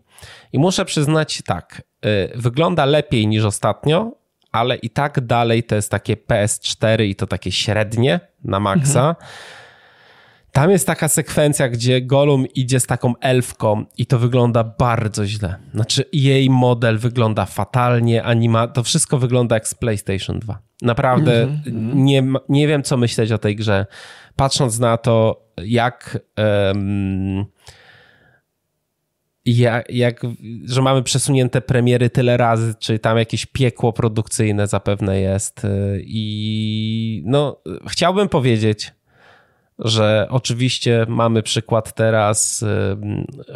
[0.53, 4.11] I muszę przyznać tak, y, wygląda lepiej niż ostatnio,
[4.51, 9.09] ale i tak dalej to jest takie PS4 i to takie średnie na maksa.
[9.09, 9.15] Mhm.
[10.51, 15.55] Tam jest taka sekwencja, gdzie Golum idzie z taką elfką i to wygląda bardzo źle.
[15.73, 20.59] Znaczy jej model wygląda fatalnie, anima, to wszystko wygląda jak z PlayStation 2.
[20.81, 21.95] Naprawdę mm -hmm.
[21.95, 23.85] nie, nie wiem, co myśleć o tej grze.
[24.35, 26.19] Patrząc na to, jak...
[26.37, 27.45] Um,
[29.45, 30.21] jak, jak,
[30.65, 35.65] że mamy przesunięte premiery tyle razy, czy tam jakieś piekło produkcyjne zapewne jest.
[35.65, 38.91] Y, I no, chciałbym powiedzieć,
[39.81, 42.67] że oczywiście mamy przykład teraz y,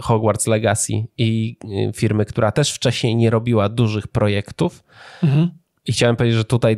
[0.01, 1.57] Hogwarts Legacy i
[1.89, 4.83] y, firmy, która też wcześniej nie robiła dużych projektów.
[5.23, 5.49] Mhm.
[5.87, 6.77] I chciałem powiedzieć, że tutaj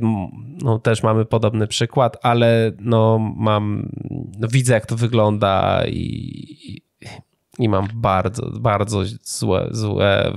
[0.62, 3.89] no, też mamy podobny przykład, ale no, mam,
[4.39, 6.82] no, widzę jak to wygląda i,
[7.60, 10.34] i mam bardzo, bardzo złe, złe,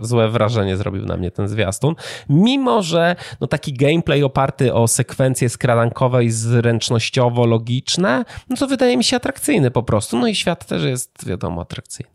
[0.00, 1.94] złe wrażenie zrobił na mnie ten zwiastun.
[2.28, 9.04] Mimo, że no taki gameplay oparty o sekwencje skradankowe i zręcznościowo-logiczne, no to wydaje mi
[9.04, 10.18] się atrakcyjny po prostu.
[10.18, 12.10] No i świat też jest, wiadomo, atrakcyjny.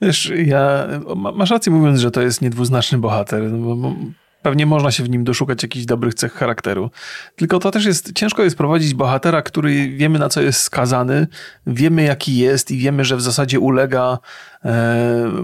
[0.00, 0.86] Wiesz, ja,
[1.34, 3.42] masz rację mówiąc, że to jest niedwuznaczny bohater.
[3.42, 3.94] No
[4.42, 6.90] Pewnie można się w nim doszukać jakichś dobrych cech charakteru.
[7.36, 11.26] Tylko to też jest, ciężko jest prowadzić bohatera, który wiemy na co jest skazany,
[11.66, 14.18] wiemy jaki jest i wiemy, że w zasadzie ulega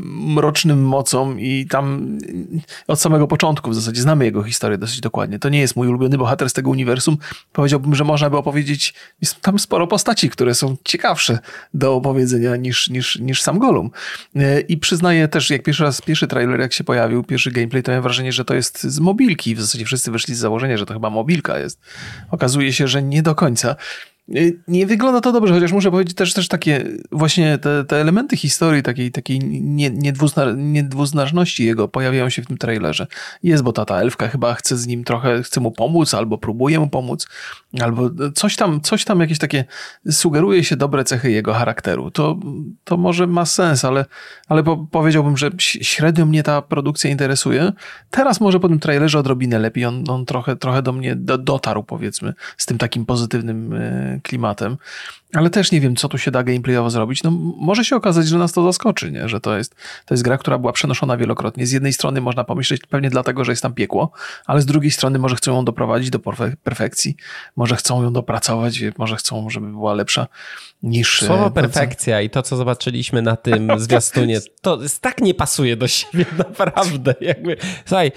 [0.04, 2.18] mrocznym mocom i tam
[2.86, 5.38] od samego początku w zasadzie znamy jego historię dosyć dokładnie.
[5.38, 7.16] To nie jest mój ulubiony bohater z tego uniwersum.
[7.52, 11.38] Powiedziałbym, że można by opowiedzieć, jest tam sporo postaci, które są ciekawsze
[11.74, 13.90] do opowiedzenia niż, niż, niż sam Golum.
[14.36, 17.90] E, I przyznaję też, jak pierwszy raz, pierwszy trailer jak się pojawił, pierwszy gameplay, to
[17.90, 19.54] miałem wrażenie, że to jest z mobilki.
[19.54, 21.80] W zasadzie wszyscy wyszli z założenia, że to chyba mobilka jest.
[22.30, 23.76] Okazuje się, że nie do końca.
[24.36, 28.36] Y, nie wygląda to dobrze, chociaż muszę powiedzieć też, też takie właśnie te, te elementy
[28.36, 29.40] historii, takiej, takiej
[30.56, 33.06] niedwuznaczności jego pojawiają się w tym trailerze.
[33.42, 36.88] Jest, bo tata elfka chyba chce z nim trochę, chce mu pomóc, albo próbuje mu
[36.88, 37.28] pomóc,
[37.80, 39.64] albo coś tam, coś tam jakieś takie
[40.10, 42.10] sugeruje się dobre cechy jego charakteru.
[42.10, 42.38] To,
[42.84, 44.04] to może ma sens, ale,
[44.48, 47.72] ale po, powiedziałbym, że średnio mnie ta produkcja interesuje.
[48.10, 51.82] Teraz może po tym trailerze odrobinę lepiej, on, on trochę, trochę do mnie do, dotarł
[51.82, 54.76] powiedzmy z tym takim pozytywnym y, klimatem,
[55.34, 57.22] ale też nie wiem, co tu się da gameplayowo zrobić.
[57.22, 59.28] No, może się okazać, że nas to zaskoczy, nie?
[59.28, 59.74] że to jest,
[60.06, 61.66] to jest gra, która była przenoszona wielokrotnie.
[61.66, 64.10] Z jednej strony można pomyśleć pewnie dlatego, że jest tam piekło,
[64.46, 66.18] ale z drugiej strony może chcą ją doprowadzić do
[66.62, 67.16] perfekcji,
[67.56, 70.26] może chcą ją dopracować, może chcą, żeby była lepsza
[70.82, 71.22] niż...
[71.22, 75.88] E, Słowo perfekcja i to, co zobaczyliśmy na tym zwiastunie, to tak nie pasuje do
[75.88, 77.14] siebie, naprawdę.
[77.20, 77.56] Jakby,
[77.86, 78.12] słuchaj,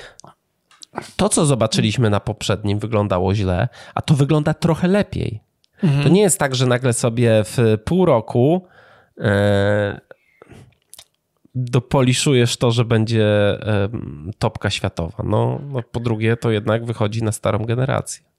[1.16, 5.42] to, co zobaczyliśmy na poprzednim, wyglądało źle, a to wygląda trochę lepiej.
[5.84, 6.04] Mhm.
[6.04, 8.66] To nie jest tak, że nagle sobie w pół roku
[9.18, 10.02] e,
[11.56, 13.90] dopoliszujesz to, że będzie e,
[14.40, 15.24] topka światowa.
[15.24, 18.32] No, no, po drugie, to jednak wychodzi na starą generację.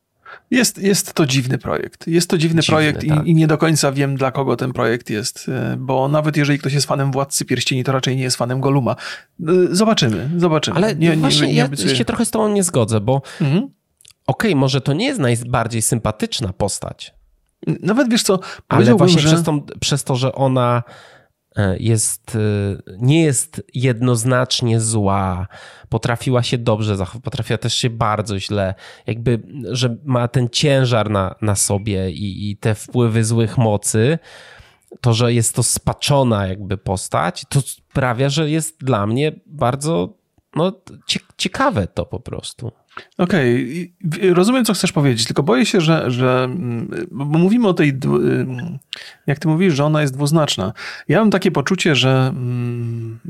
[0.50, 2.08] Jest, jest to dziwny projekt.
[2.08, 3.26] Jest to dziwny, dziwny projekt tak.
[3.26, 6.58] i, i, nie do końca wiem, dla kogo ten projekt jest, e, bo nawet jeżeli
[6.58, 8.96] ktoś jest fanem Władcy Pierścieni, to raczej nie jest fanem Goluma.
[9.40, 10.76] E, zobaczymy, zobaczymy.
[10.76, 13.58] Ale nie, właśnie nie, nie ja się trochę z tobą nie zgodzę, bo mhm.
[13.58, 13.70] okej,
[14.26, 17.14] okay, może to nie jest najbardziej sympatyczna postać,
[17.66, 18.38] nawet wiesz co,
[18.68, 19.28] ale właśnie że...
[19.28, 20.82] przez, to, przez to, że ona
[21.56, 22.38] e, jest,
[22.98, 25.46] nie jest jednoznacznie zła,
[25.88, 28.74] potrafiła się dobrze zachować, potrafiła też się bardzo źle,
[29.06, 34.18] jakby, że ma ten ciężar na, na sobie i, i te wpływy złych mocy,
[35.00, 40.22] to, że jest to spaczona jakby postać, to sprawia, że jest dla mnie bardzo
[40.56, 40.72] no,
[41.36, 42.72] ciekawe to po prostu.
[43.18, 44.34] Okej, okay.
[44.34, 46.48] rozumiem, co chcesz powiedzieć, tylko boję się, że, że
[47.10, 47.98] bo mówimy o tej,
[49.26, 50.72] jak ty mówisz, że ona jest dwuznaczna.
[51.08, 52.34] Ja mam takie poczucie, że,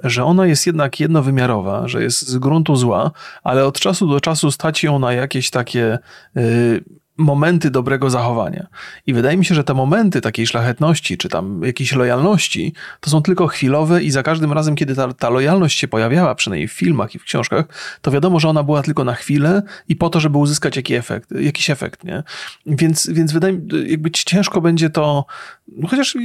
[0.05, 3.11] że ona jest jednak jednowymiarowa, że jest z gruntu zła,
[3.43, 5.99] ale od czasu do czasu stać ją na jakieś takie
[6.37, 6.85] y,
[7.23, 8.67] momenty dobrego zachowania.
[9.07, 13.23] I wydaje mi się, że te momenty takiej szlachetności, czy tam jakiejś lojalności, to są
[13.23, 17.15] tylko chwilowe i za każdym razem, kiedy ta, ta lojalność się pojawiała, przynajmniej w filmach
[17.15, 17.65] i w książkach,
[18.01, 21.31] to wiadomo, że ona była tylko na chwilę i po to, żeby uzyskać jakiś efekt,
[21.41, 22.23] jakiś efekt, nie?
[22.67, 25.27] Więc, więc wydaje mi jakby ciężko będzie to,
[25.69, 26.17] no chociaż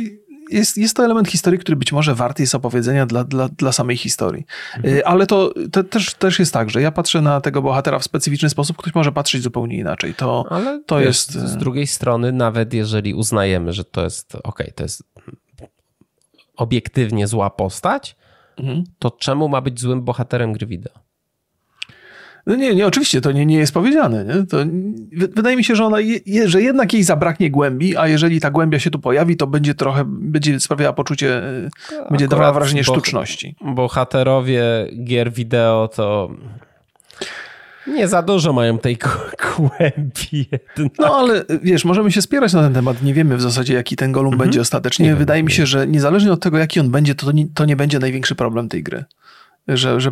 [0.49, 3.97] jest, jest to element historii, który być może warty jest opowiedzenia dla, dla, dla samej
[3.97, 4.45] historii.
[4.75, 4.95] Mhm.
[4.95, 8.03] Y, ale to, to, też, też jest tak, że ja patrzę na tego bohatera w
[8.03, 10.13] specyficzny sposób, ktoś może patrzeć zupełnie inaczej.
[10.13, 11.31] To, Ale to wiesz, jest.
[11.31, 15.03] Z drugiej strony, nawet jeżeli uznajemy, że to jest ok, to jest
[16.57, 18.15] obiektywnie zła postać,
[18.57, 18.83] mhm.
[18.99, 21.06] to czemu ma być złym bohaterem gry wideo?
[22.47, 24.25] No nie, nie, oczywiście to nie, nie jest powiedziane.
[24.25, 24.45] Nie?
[24.45, 24.57] To,
[25.35, 28.79] wydaje mi się, że ona, je, że jednak jej zabraknie głębi, a jeżeli ta głębia
[28.79, 31.41] się tu pojawi, to będzie trochę, będzie sprawiała poczucie,
[31.85, 33.55] Akurat będzie dawała wrażenie sztuczności.
[33.61, 34.63] Bohaterowie
[35.03, 36.29] gier wideo to
[37.87, 38.97] nie za dużo mają tej
[39.57, 40.99] głębi jednak.
[40.99, 43.03] No ale wiesz, możemy się spierać na ten temat.
[43.03, 44.47] Nie wiemy w zasadzie, jaki ten Golum mhm.
[44.47, 45.05] będzie ostatecznie.
[45.05, 47.65] Nie Wydaje wiem, mi się, że niezależnie od tego, jaki on będzie, to nie, to
[47.65, 49.05] nie będzie największy problem tej gry
[49.67, 50.11] że, że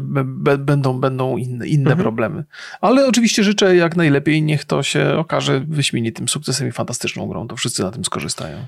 [0.57, 1.99] będą, będą inne, inne mhm.
[1.99, 2.43] problemy.
[2.81, 7.47] Ale oczywiście życzę jak najlepiej, niech to się okaże wyśmienitym sukcesem i fantastyczną grą.
[7.47, 8.65] To wszyscy na tym skorzystają.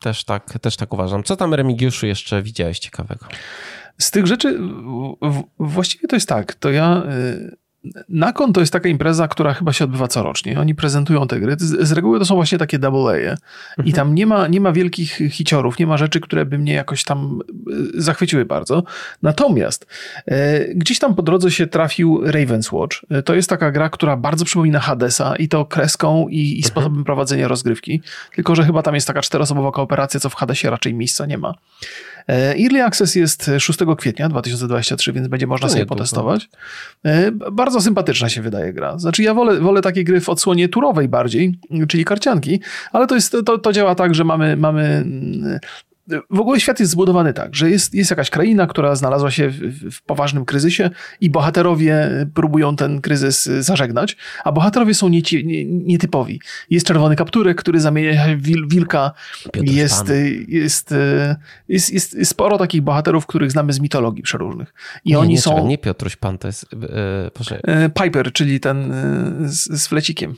[0.00, 1.22] Też tak, też tak uważam.
[1.22, 3.26] Co tam, Remigiuszu, jeszcze widziałeś ciekawego?
[3.98, 4.58] Z tych rzeczy
[5.58, 6.54] właściwie to jest tak.
[6.54, 7.56] To ja y,
[8.08, 10.60] Nakon to jest taka impreza, która chyba się odbywa corocznie.
[10.60, 11.56] Oni prezentują te gry.
[11.58, 13.18] Z, z reguły to są właśnie takie double A.
[13.18, 13.28] I
[13.78, 13.92] mhm.
[13.92, 17.40] tam nie ma, nie ma wielkich hiciorów, nie ma rzeczy, które by mnie jakoś tam
[17.50, 18.82] e, zachwyciły bardzo.
[19.22, 19.86] Natomiast
[20.26, 22.96] e, gdzieś tam po drodze się trafił Raven's Watch.
[23.10, 26.62] E, to jest taka gra, która bardzo przypomina Hadesa i to kreską i, i mhm.
[26.62, 28.02] sposobem prowadzenia rozgrywki.
[28.34, 31.54] Tylko, że chyba tam jest taka czteroosobowa kooperacja, co w Hadesie raczej miejsca nie ma.
[32.28, 36.48] E, Early Access jest 6 kwietnia 2023, więc będzie można to sobie potestować.
[37.04, 38.98] E, bardzo sympatyczna się wydaje gra.
[38.98, 41.58] Znaczy ja wolę, wolę takie gry w odsłonie turowej bardziej,
[41.88, 42.60] czyli karcianki,
[42.92, 45.04] ale to, jest, to, to działa tak, że mamy, mamy
[46.30, 49.58] w ogóle świat jest zbudowany tak, że jest, jest jakaś kraina, która znalazła się w,
[49.94, 50.90] w, poważnym kryzysie
[51.20, 56.40] i bohaterowie próbują ten kryzys zażegnać, a bohaterowie są nieci, nie, nietypowi.
[56.70, 59.12] Jest czerwony kapturek, który zamienia się w wil, wilka.
[59.54, 60.08] Jest,
[60.48, 60.94] jest,
[61.68, 64.74] jest, jest, jest, sporo takich bohaterów, których znamy z mitologii przeróżnych.
[65.04, 65.66] I nie, oni nie, są...
[65.66, 66.66] nie Piotruś Pan, to jest...
[66.72, 68.92] Yy, Piper, czyli ten
[69.48, 70.34] z, z flecikiem.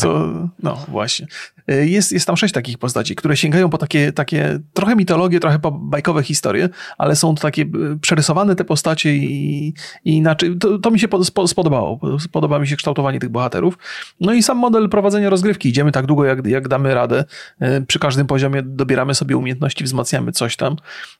[0.00, 0.28] Co,
[0.62, 1.26] no właśnie.
[1.68, 5.58] E, jest, jest tam sześć takich postaci, które sięgają po takie, takie trochę mitologie, trochę
[5.72, 6.68] bajkowe historie,
[6.98, 7.66] ale są to takie e,
[8.00, 9.74] przerysowane te postacie i,
[10.04, 10.58] i inaczej.
[10.58, 11.08] To, to mi się
[11.46, 12.00] spodobało.
[12.32, 13.78] Podoba mi się kształtowanie tych bohaterów.
[14.20, 15.68] No i sam model prowadzenia rozgrywki.
[15.68, 17.24] Idziemy tak długo, jak, jak damy radę.
[17.60, 20.76] E, przy każdym poziomie dobieramy sobie umiejętności, wzmacniamy coś tam.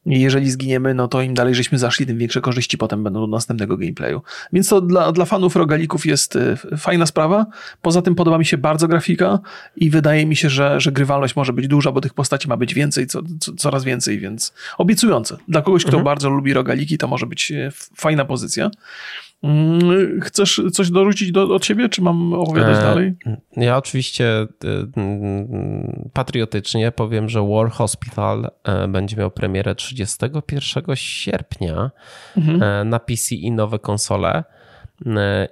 [0.07, 3.77] Jeżeli zginiemy, no to im dalej żeśmy zaszli, tym większe korzyści potem będą do następnego
[3.77, 4.23] gameplayu.
[4.53, 6.39] Więc to dla, dla fanów rogalików jest
[6.79, 7.47] fajna sprawa.
[7.83, 9.39] Poza tym podoba mi się bardzo grafika
[9.77, 12.75] i wydaje mi się, że, że grywalność może być duża, bo tych postaci ma być
[12.75, 15.37] więcej, co, co, coraz więcej, więc obiecujące.
[15.49, 16.05] Dla kogoś, kto mhm.
[16.05, 18.71] bardzo lubi rogaliki, to może być e, fajna pozycja.
[19.43, 23.15] Mm, chcesz coś dorzucić do, od siebie, czy mam opowiadać e, dalej?
[23.57, 24.47] Ja oczywiście e,
[24.97, 28.51] mm, patriotycznie powiem, że War Hospital
[28.89, 31.91] będzie miał premierę 31 sierpnia
[32.37, 32.89] mhm.
[32.89, 34.45] na PC i nowe konsole.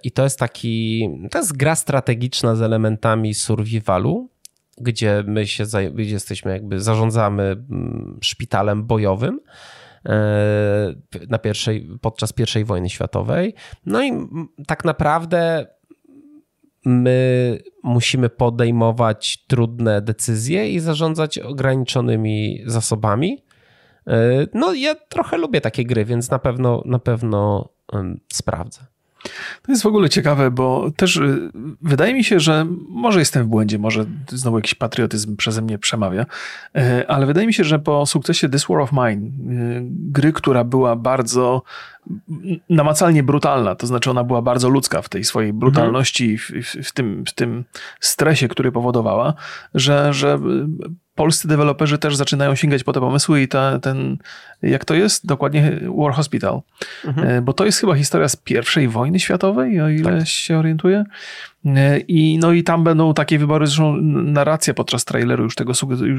[0.02, 4.30] I to jest taki, to jest gra strategiczna z elementami survivalu,
[4.78, 9.40] gdzie my się gdzie jesteśmy jakby zarządzamy mm, szpitalem bojowym
[10.06, 10.94] e,
[11.28, 13.54] na pierwszej, podczas I wojny światowej.
[13.86, 14.12] No i
[14.66, 15.66] tak naprawdę
[16.84, 23.44] my musimy podejmować trudne decyzje i zarządzać ograniczonymi zasobami.
[24.06, 27.68] E, no ja trochę lubię takie gry, więc na pewno na pewno
[28.32, 28.95] sprawdzę.
[29.62, 31.50] To jest w ogóle ciekawe, bo też y,
[31.82, 36.26] wydaje mi się, że może jestem w błędzie, może znowu jakiś patriotyzm przeze mnie przemawia,
[36.74, 40.64] e, ale wydaje mi się, że po sukcesie This War of Mine, y, gry, która
[40.64, 41.62] była bardzo
[42.70, 46.62] namacalnie brutalna, to znaczy ona była bardzo ludzka w tej swojej brutalności, mhm.
[46.62, 47.64] w, w, w, tym, w tym
[48.00, 49.34] stresie, który powodowała,
[49.74, 50.38] że, że
[51.16, 54.16] polscy deweloperzy też zaczynają sięgać po te pomysły i ta, ten,
[54.62, 55.26] jak to jest?
[55.26, 56.60] Dokładnie War Hospital.
[57.04, 57.44] Mhm.
[57.44, 60.28] Bo to jest chyba historia z pierwszej wojny światowej, o ile tak.
[60.28, 61.04] się orientuję.
[62.08, 65.72] I, no i tam będą takie wybory, zresztą narracja podczas traileru już, tego,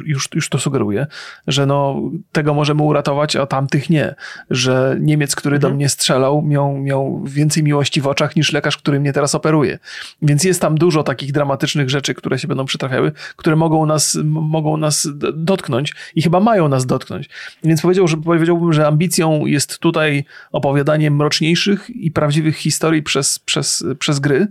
[0.06, 1.08] już, już to sugeruje,
[1.48, 4.16] że no, tego możemy uratować, a tamtych nie.
[4.50, 5.72] Że Niemiec, który mhm.
[5.72, 9.80] do mnie strzelał, miał, miał więcej miłości w oczach niż lekarz, który mnie teraz operuje.
[10.22, 14.78] Więc jest tam dużo takich dramatycznych rzeczy, które się będą przytrafiały, które mogą nas, mogą
[14.78, 17.30] nas dotknąć i chyba mają nas dotknąć.
[17.64, 23.86] Więc powiedział, że, powiedziałbym, że ambicją jest tutaj opowiadanie mroczniejszych i prawdziwych historii przez, przez,
[24.00, 24.48] przez gry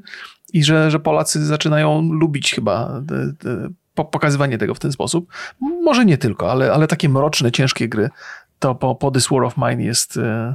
[0.56, 3.68] i że, że Polacy zaczynają lubić chyba te, te,
[4.04, 5.28] pokazywanie tego w ten sposób.
[5.60, 8.10] Może nie tylko, ale, ale takie mroczne, ciężkie gry
[8.58, 10.54] to po, po This War of Mine jest, e,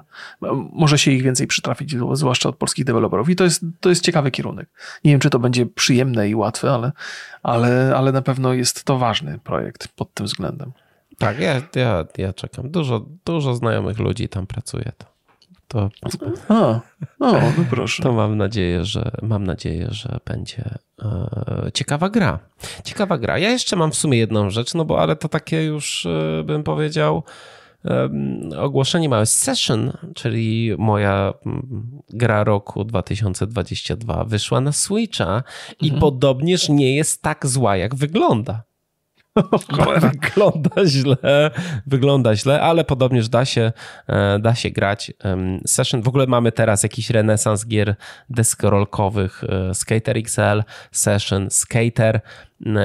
[0.73, 3.29] może się ich więcej przytrafić, zwłaszcza od polskich deweloperów.
[3.29, 4.69] I to jest, to jest ciekawy kierunek.
[5.03, 6.91] Nie wiem, czy to będzie przyjemne i łatwe, ale,
[7.43, 10.71] ale, ale na pewno jest to ważny projekt pod tym względem.
[11.17, 12.71] Tak, ja, ja, ja czekam.
[12.71, 14.91] Dużo, dużo znajomych ludzi tam pracuje.
[14.97, 15.10] To
[15.71, 15.89] to,
[16.49, 16.79] A,
[17.19, 17.33] no
[17.69, 18.03] proszę.
[18.03, 22.39] To mam nadzieję, że mam nadzieję, że będzie e, ciekawa gra.
[22.83, 23.37] Ciekawa gra.
[23.37, 26.63] Ja jeszcze mam w sumie jedną rzecz, no bo ale to takie już e, bym
[26.63, 27.23] powiedział
[28.57, 29.25] ogłoszenie małe.
[29.25, 31.33] Session, czyli moja
[32.09, 35.43] gra roku 2022 wyszła na Switcha
[35.79, 36.01] i mhm.
[36.01, 38.63] podobnież nie jest tak zła jak wygląda.
[40.11, 41.51] wygląda źle,
[41.87, 43.71] wygląda źle, ale podobnież da się,
[44.07, 45.11] e, da się grać.
[45.65, 47.95] Session, w ogóle mamy teraz jakiś renesans gier
[48.29, 49.43] deskorolkowych.
[49.43, 52.21] E, Skater XL, Session, Skater,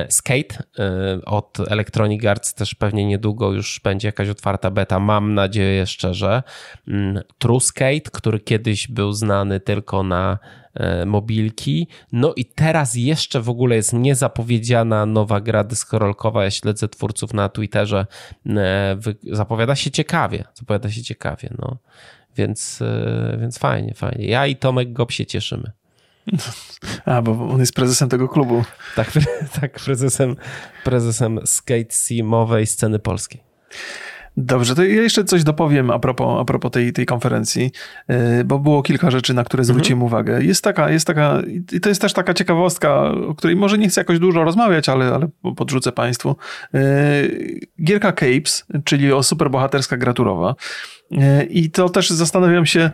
[0.09, 5.87] Skate e, od Electronic Arts też pewnie niedługo już będzie jakaś otwarta beta, mam nadzieję
[5.87, 6.43] szczerze.
[6.89, 10.39] Mm, True Skate, który kiedyś był znany tylko na
[10.77, 11.89] E, mobilki.
[12.12, 16.45] No i teraz jeszcze w ogóle jest niezapowiedziana nowa gra dyskorolkowa.
[16.45, 18.07] Ja śledzę twórców na Twitterze.
[18.47, 20.45] E, zapowiada się ciekawie.
[20.55, 21.79] Zapowiada się ciekawie, no.
[22.37, 24.27] Więc, e, więc fajnie, fajnie.
[24.27, 25.70] Ja i Tomek Gop się cieszymy.
[27.05, 28.64] A, bo on jest prezesem tego klubu.
[28.97, 29.12] Tak,
[29.61, 30.37] tak prezesem,
[30.85, 31.93] prezesem skate
[32.66, 33.41] sceny polskiej.
[34.39, 37.72] Dobrze, to ja jeszcze coś dopowiem a propos, a propos tej, tej konferencji,
[38.41, 40.07] y, bo było kilka rzeczy, na które zwróciłem mhm.
[40.07, 40.45] uwagę.
[40.45, 44.01] Jest taka, jest taka, i to jest też taka ciekawostka, o której może nie chcę
[44.01, 46.37] jakoś dużo rozmawiać, ale, ale podrzucę Państwu.
[46.74, 50.55] Y, gierka Capes, czyli o superbohaterska graturowa.
[51.13, 52.91] E, I to też zastanawiam się,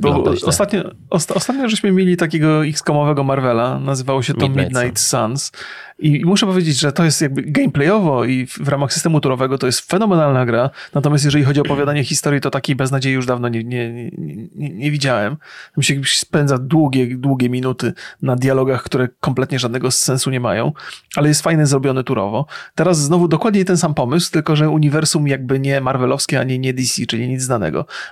[0.00, 5.52] bo ostatnio, ostatnio żeśmy mieli takiego X-komowego Marvela, nazywało się to Midnight, Midnight Suns.
[5.98, 9.90] I muszę powiedzieć, że to jest jakby gameplayowo i w ramach systemu turowego to jest
[9.90, 10.70] fenomenalna gra.
[10.94, 14.10] Natomiast jeżeli chodzi o opowiadanie historii, to takiej beznadziei już dawno nie, nie,
[14.54, 15.36] nie, nie widziałem.
[15.74, 17.92] Tam się spędza długie, długie minuty
[18.22, 20.72] na dialogach, które kompletnie żadnego sensu nie mają,
[21.16, 22.46] ale jest fajnie zrobione turowo.
[22.74, 27.06] Teraz znowu dokładnie ten sam pomysł, tylko że uniwersum jakby nie Marvelowskie, ani nie DC,
[27.06, 27.55] czyli nic znanego,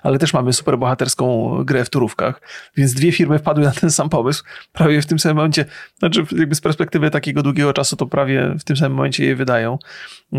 [0.02, 2.40] ale też mamy superbohaterską grę w turówkach,
[2.76, 5.64] więc dwie firmy wpadły na ten sam pomysł prawie w tym samym momencie,
[5.98, 9.78] znaczy jakby z perspektywy takiego długiego czasu to prawie w tym samym momencie je wydają,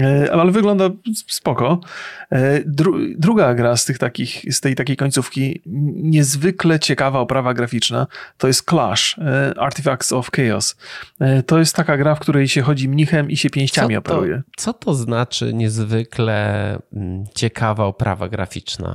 [0.02, 0.90] e, ale wygląda
[1.28, 1.80] spoko.
[2.32, 5.62] E, dru druga gra z tych takich, z tej takiej końcówki,
[5.96, 10.76] niezwykle ciekawa oprawa graficzna, to jest Clash, e, Artifacts of Chaos.
[11.46, 14.42] To jest taka gra, w której się chodzi mnichem i się pięściami co to, operuje.
[14.58, 18.95] Co to znaczy niezwykle mm, ciekawa oprawa graficzna?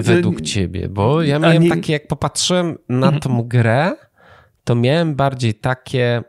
[0.00, 1.70] Według ciebie, bo ja miałem nie...
[1.70, 3.20] takie, jak popatrzyłem na mhm.
[3.20, 3.92] tą grę,
[4.64, 6.22] to miałem bardziej takie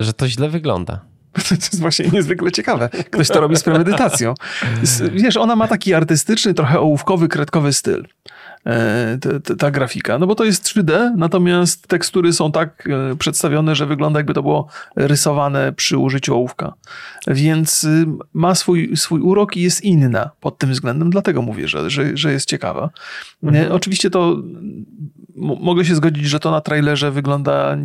[0.00, 1.00] że to źle wygląda.
[1.48, 2.88] To jest właśnie niezwykle ciekawe.
[2.88, 4.34] Ktoś to robi z premedytacją.
[5.12, 8.06] Wiesz, ona ma taki artystyczny, trochę ołówkowy, kredkowy styl.
[8.66, 9.18] E,
[9.58, 10.18] ta, grafika.
[10.18, 14.42] No bo to jest 3D, natomiast tekstury są tak e, przedstawione, że wygląda jakby to
[14.42, 16.74] było rysowane przy użyciu ołówka.
[17.26, 21.90] Więc y, ma swój, swój urok i jest inna pod tym względem, dlatego mówię, że,
[21.90, 22.90] że, że jest ciekawa.
[23.44, 23.72] E, mhm.
[23.72, 24.36] Oczywiście to
[25.40, 27.76] mogę się zgodzić, że to na trailerze wygląda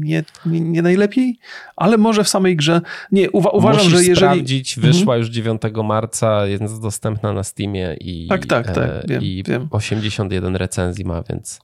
[0.00, 1.38] nie, nie, nie najlepiej,
[1.76, 2.80] ale może w samej grze.
[3.12, 4.16] Nie, uwa uważam, Musisz że jeżeli.
[4.16, 5.18] sprawdzić, wyszła mhm.
[5.18, 9.68] już 9 marca, jest dostępna na Steamie i, tak, tak, tak, wiem, i wiem.
[10.26, 11.60] 81 recenzji ma, więc.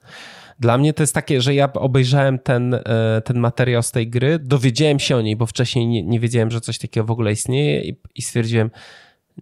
[0.61, 4.39] Dla mnie to jest takie, że ja obejrzałem ten, e, ten materiał z tej gry,
[4.39, 7.81] dowiedziałem się o niej, bo wcześniej nie, nie wiedziałem, że coś takiego w ogóle istnieje
[7.81, 8.71] i, i stwierdziłem,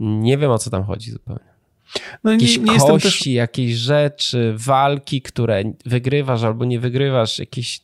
[0.00, 1.48] nie wiem o co tam chodzi zupełnie.
[2.24, 3.26] No, jakieś nie, nie kości, też...
[3.26, 7.80] jakieś rzeczy, walki, które wygrywasz albo nie wygrywasz, jakieś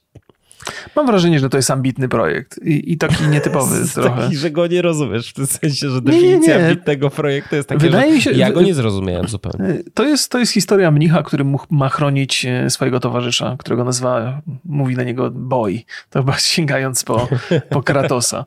[0.96, 4.22] Mam wrażenie, że to jest ambitny projekt i, i taki nietypowy trochę.
[4.22, 6.68] Taki, że go nie rozumiesz, w tym sensie, że definicja nie, nie.
[6.68, 9.68] ambitnego projektu jest taka, Wydaje że mi się, ja go nie zrozumiałem zupełnie.
[9.68, 14.42] E, to jest, to jest historia mnicha, który ma chronić e, swojego towarzysza, którego nazywa,
[14.64, 17.28] mówi na niego boy, to chyba sięgając po,
[17.70, 18.44] po Kratosa.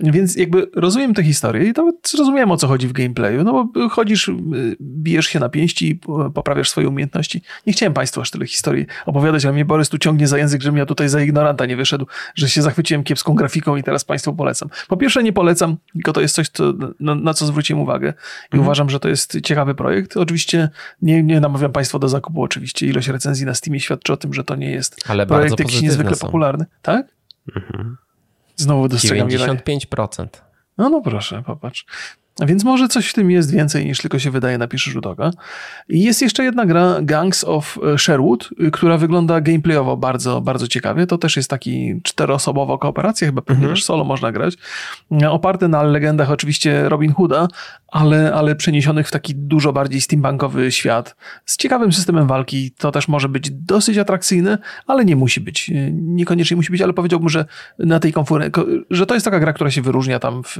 [0.00, 3.88] Więc jakby rozumiem tę historię i to zrozumiałem o co chodzi w gameplayu, no bo
[3.88, 4.34] chodzisz, y,
[4.80, 6.00] bijesz się na pięści,
[6.34, 7.42] poprawiasz swoje umiejętności.
[7.66, 10.78] Nie chciałem Państwu aż tyle historii opowiadać, ale mnie Borys tu ciągnie za język, żebym
[10.78, 14.68] ja tutaj za ignoranta nie wyszedł, że się zachwyciłem kiepską grafiką i teraz Państwu polecam.
[14.88, 18.44] Po pierwsze nie polecam, tylko to jest coś, co, na, na, co zwróciłem uwagę i
[18.44, 18.62] mhm.
[18.62, 20.16] uważam, że to jest ciekawy projekt.
[20.16, 20.68] Oczywiście
[21.02, 24.44] nie, nie namawiam Państwa do zakupu, oczywiście ilość recenzji na Steamie świadczy o tym, że
[24.44, 26.26] to nie jest ale projekt jakiś niezwykle są.
[26.26, 26.66] popularny.
[26.82, 27.06] Tak?
[27.56, 27.96] Mhm.
[28.60, 30.26] Znowu dostrzegam 95%.
[30.78, 31.84] No, no proszę, popatrz.
[32.46, 35.30] Więc może coś w tym jest więcej niż tylko się wydaje na pierwszy rzut oka.
[35.88, 41.06] I jest jeszcze jedna gra, Gangs of Sherwood, która wygląda gameplayowo bardzo, bardzo ciekawie.
[41.06, 43.74] To też jest taki czteroosobowa kooperacja, chyba pewnie mhm.
[43.74, 44.54] też solo można grać.
[45.30, 47.48] Oparty na legendach oczywiście Robin Hooda,
[47.88, 52.70] ale, ale przeniesionych w taki dużo bardziej steampunkowy świat z ciekawym systemem walki.
[52.78, 55.70] To też może być dosyć atrakcyjne, ale nie musi być.
[55.92, 57.44] Niekoniecznie musi być, ale powiedziałbym, że
[57.78, 60.58] na tej konferencji, że to jest taka gra, która się wyróżnia tam w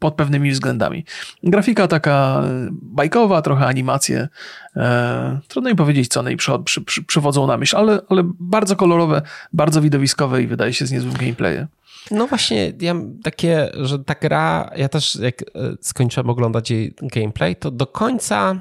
[0.00, 1.04] pod pewnymi względami.
[1.42, 2.42] Grafika taka
[2.72, 4.28] bajkowa, trochę animacje.
[4.76, 8.76] E, trudno mi powiedzieć, co one przy, przy, przy, przywodzą na myśl, ale, ale bardzo
[8.76, 9.22] kolorowe,
[9.52, 11.66] bardzo widowiskowe i wydaje się z niezłym gameplayem.
[12.10, 15.46] No właśnie, ja takie, że ta gra, ja też jak e,
[15.80, 18.60] skończyłem oglądać jej gameplay, to do końca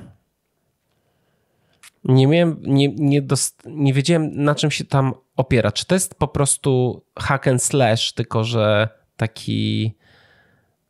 [2.04, 5.72] nie miałem, nie, nie, dost, nie wiedziałem na czym się tam opiera.
[5.72, 9.94] Czy to jest po prostu hack and slash, tylko że taki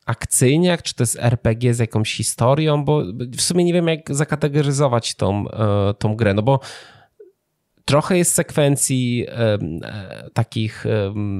[0.09, 3.03] akcyjniak, czy to jest RPG z jakąś historią, bo
[3.37, 6.59] w sumie nie wiem, jak zakategoryzować tą, e, tą grę, no bo
[7.85, 9.57] trochę jest sekwencji e,
[10.33, 10.85] takich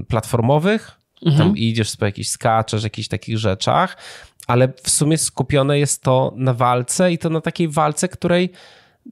[0.07, 0.91] platformowych,
[1.25, 1.47] mhm.
[1.47, 3.97] tam idziesz sobie jakiś skaczesz, jakichś takich rzeczach,
[4.47, 8.51] ale w sumie skupione jest to na walce i to na takiej walce, której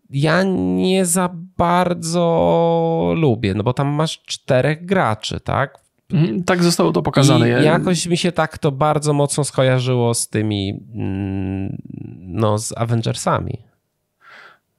[0.09, 0.43] ja
[0.75, 5.86] nie za bardzo lubię, no bo tam masz czterech graczy, tak?
[6.13, 7.61] Mhm, tak zostało to pokazane.
[7.61, 11.77] I jakoś mi się tak to bardzo mocno skojarzyło z tymi, mm,
[12.19, 13.57] no z Avengersami.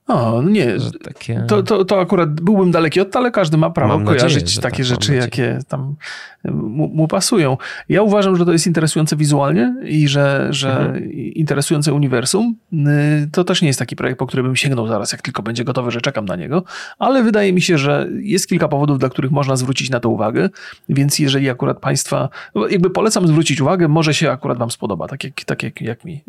[0.09, 0.76] O, no nie.
[1.04, 1.44] Takie...
[1.48, 4.76] To, to, to akurat byłbym daleki od, ale każdy ma prawo mam kojarzyć nadzieję, takie
[4.76, 5.96] tak, rzeczy, jakie tam
[6.44, 7.56] mu, mu, pasują.
[7.88, 11.12] Ja uważam, że to jest interesujące wizualnie i że, że mhm.
[11.12, 12.56] interesujące uniwersum.
[12.72, 15.64] Y, to też nie jest taki projekt, po który bym sięgnął zaraz, jak tylko będzie
[15.64, 16.64] gotowy, że czekam na niego,
[16.98, 20.48] ale wydaje mi się, że jest kilka powodów, dla których można zwrócić na to uwagę,
[20.88, 22.28] więc jeżeli akurat Państwa,
[22.70, 26.24] jakby polecam zwrócić uwagę, może się akurat Wam spodoba, tak jak, tak jak, jak mi.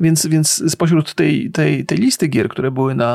[0.00, 3.13] Więc, więc spośród tej, tej, tej listy gier, które były na,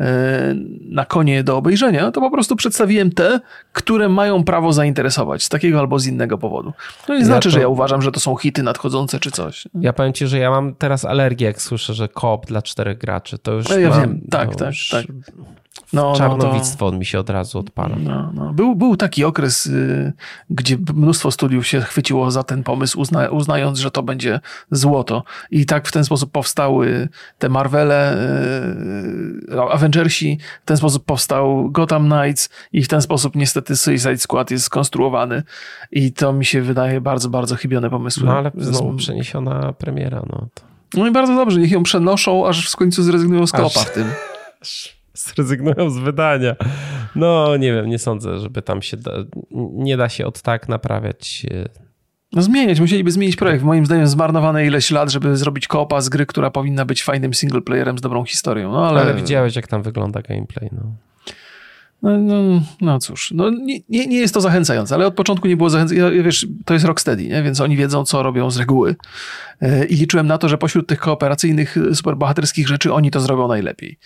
[0.00, 0.54] e,
[0.90, 3.40] na konie do obejrzenia, to po prostu przedstawiłem te,
[3.72, 6.72] które mają prawo zainteresować z takiego albo z innego powodu.
[7.06, 7.52] To nie ja znaczy, to...
[7.52, 9.68] że ja uważam, że to są hity nadchodzące czy coś.
[9.80, 13.38] Ja powiem ci, że ja mam teraz alergię, jak słyszę, że koop dla czterech graczy.
[13.38, 15.06] To już ja mam, wiem, tak, tak, tak.
[15.92, 17.96] No, Czarnowictwo no to, mi się od razu odpala.
[17.98, 18.52] No, no.
[18.52, 20.12] Był, był taki okres, y,
[20.50, 24.40] gdzie mnóstwo studiów się chwyciło za ten pomysł, uzna, uznając, że to będzie
[24.70, 25.24] złoto.
[25.50, 27.08] I tak w ten sposób powstały
[27.38, 28.16] te Marvele,
[29.52, 34.50] y, Avengersi, w ten sposób powstał Gotham Knights i w ten sposób niestety Suicide Squad
[34.50, 35.42] jest skonstruowany.
[35.92, 38.26] I to mi się wydaje bardzo, bardzo chybione pomysły.
[38.26, 40.22] No ale znowu przeniesiona premiera.
[40.30, 40.62] No, to...
[40.94, 44.06] no i bardzo dobrze, niech ją przenoszą, aż w końcu zrezygnują z kopa w tym.
[45.34, 46.56] zrezygnują z wydania.
[47.16, 49.12] No, nie wiem, nie sądzę, żeby tam się da,
[49.72, 51.46] nie da się od tak naprawiać.
[51.50, 51.68] E,
[52.32, 53.64] no zmieniać, musieliby zmienić projekt.
[53.64, 57.98] Moim zdaniem zmarnowane ileś lat, żeby zrobić koopa z gry, która powinna być fajnym singleplayerem
[57.98, 58.72] z dobrą historią.
[58.72, 59.00] No, ale...
[59.00, 60.68] ale widziałeś, jak tam wygląda gameplay.
[60.72, 61.09] No.
[62.02, 65.56] No, no, no cóż, no nie, nie, nie jest to zachęcające, ale od początku nie
[65.56, 66.16] było zachęcające.
[66.16, 67.42] Ja, wiesz, to jest Rocksteady, nie?
[67.42, 68.96] więc oni wiedzą, co robią z reguły.
[69.60, 73.98] E, I liczyłem na to, że pośród tych kooperacyjnych, superbohaterskich rzeczy oni to zrobią najlepiej.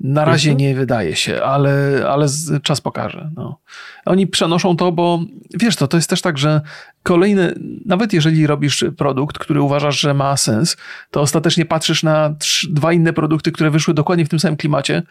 [0.00, 2.26] Na razie nie wydaje się, ale, ale
[2.62, 3.30] czas pokaże.
[3.36, 3.60] No.
[4.04, 5.20] Oni przenoszą to, bo
[5.54, 6.60] wiesz, to, to jest też tak, że
[7.02, 7.54] kolejne,
[7.86, 10.76] nawet jeżeli robisz produkt, który uważasz, że ma sens,
[11.10, 15.02] to ostatecznie patrzysz na trzy, dwa inne produkty, które wyszły dokładnie w tym samym klimacie,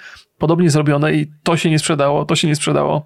[0.42, 3.06] podobnie zrobione i to się nie sprzedało, to się nie sprzedało.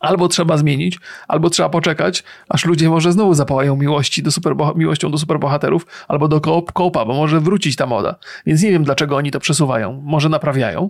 [0.00, 0.98] Albo trzeba zmienić,
[1.28, 4.30] albo trzeba poczekać, aż ludzie może znowu zapałają miłości do
[4.76, 8.16] miłością do superbohaterów, albo do koop koopa, bo może wrócić ta moda.
[8.46, 10.02] Więc nie wiem, dlaczego oni to przesuwają.
[10.04, 10.86] Może naprawiają,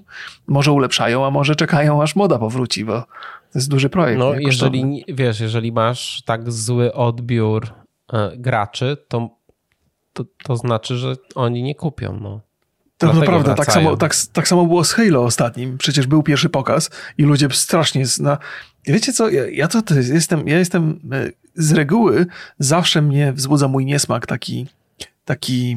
[0.47, 2.93] może ulepszają, a może czekają, aż moda powróci, bo
[3.53, 4.19] to jest duży projekt.
[4.19, 7.67] No, jeżeli, wiesz, jeżeli masz tak zły odbiór
[8.13, 9.31] e, graczy, to,
[10.13, 12.46] to, to znaczy, że oni nie kupią, no.
[12.99, 15.79] To naprawdę, tak samo, tak, tak samo było z Halo ostatnim.
[15.79, 18.39] Przecież był pierwszy pokaz i ludzie strasznie na,
[18.87, 22.27] Wiecie co, ja, ja to, to jestem, ja jestem e, z reguły
[22.59, 24.67] zawsze mnie wzbudza mój niesmak taki
[25.27, 25.77] taki,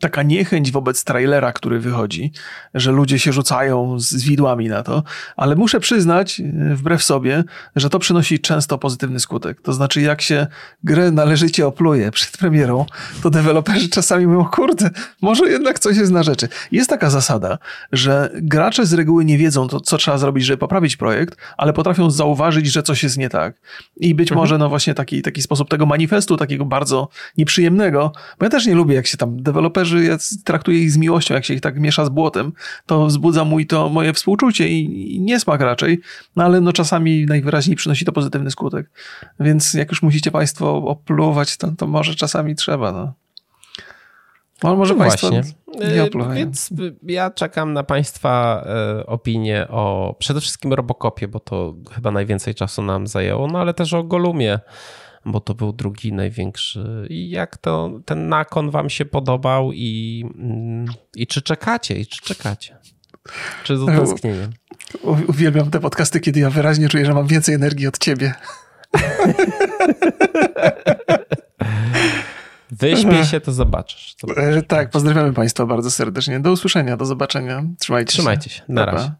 [0.00, 2.32] taka niechęć wobec trailera, który wychodzi,
[2.74, 5.02] że ludzie się rzucają z widłami na to,
[5.36, 7.44] ale muszę przyznać, e, wbrew sobie,
[7.76, 9.60] że to przynosi często pozytywny skutek.
[9.62, 10.46] To znaczy, jak się
[10.84, 12.86] grę należycie opluje przed premierą,
[13.22, 14.90] to deweloperzy czasami mówią, kurde,
[15.20, 16.48] może jednak coś jest na rzeczy.
[16.72, 17.58] Jest taka zasada,
[17.92, 22.10] że gracze z reguły nie wiedzą, to, co trzeba zrobić, żeby poprawić projekt, ale potrafią
[22.10, 23.54] zauważyć, że coś jest nie tak.
[23.96, 24.42] I być mhm.
[24.42, 28.74] może, no właśnie taki, taki sposób tego manifestu, takiego bardzo nieprzyjemnego, bo ja też nie
[28.74, 31.80] lubię lubię, jak się tam deweloperzy, ja traktuję ich z miłością, jak się ich tak
[31.80, 32.52] miesza z błotem,
[32.86, 36.00] to wzbudza mój to moje współczucie i, i niesmak raczej,
[36.36, 38.90] no ale no czasami najwyraźniej przynosi to pozytywny skutek.
[39.40, 43.12] Więc jak już musicie Państwo opluwać, to, to może czasami trzeba, no.
[44.76, 45.52] Może no Państwo właśnie.
[45.80, 46.34] nie y, opluwają.
[46.34, 46.70] Więc
[47.02, 48.64] ja czekam na Państwa
[49.00, 53.74] y, opinie o przede wszystkim Robocopie, bo to chyba najwięcej czasu nam zajęło, no ale
[53.74, 54.58] też o Golumie
[55.26, 57.06] bo to był drugi największy.
[57.10, 62.22] I jak to ten nakon wam się podobał i, mm, i czy czekacie, i czy
[62.22, 62.76] czekacie?
[63.64, 64.52] Czy z tęsknieniem?
[65.28, 68.34] Uwielbiam te podcasty, kiedy ja wyraźnie czuję, że mam więcej energii od ciebie.
[72.70, 74.16] Wyśmiej się, to zobaczysz.
[74.20, 74.44] zobaczysz.
[74.44, 76.40] E, tak, pozdrawiamy Państwa bardzo serdecznie.
[76.40, 77.62] Do usłyszenia, do zobaczenia.
[77.78, 78.56] Trzymajcie, Trzymajcie się.
[78.56, 78.62] się.
[78.68, 79.12] Na razie.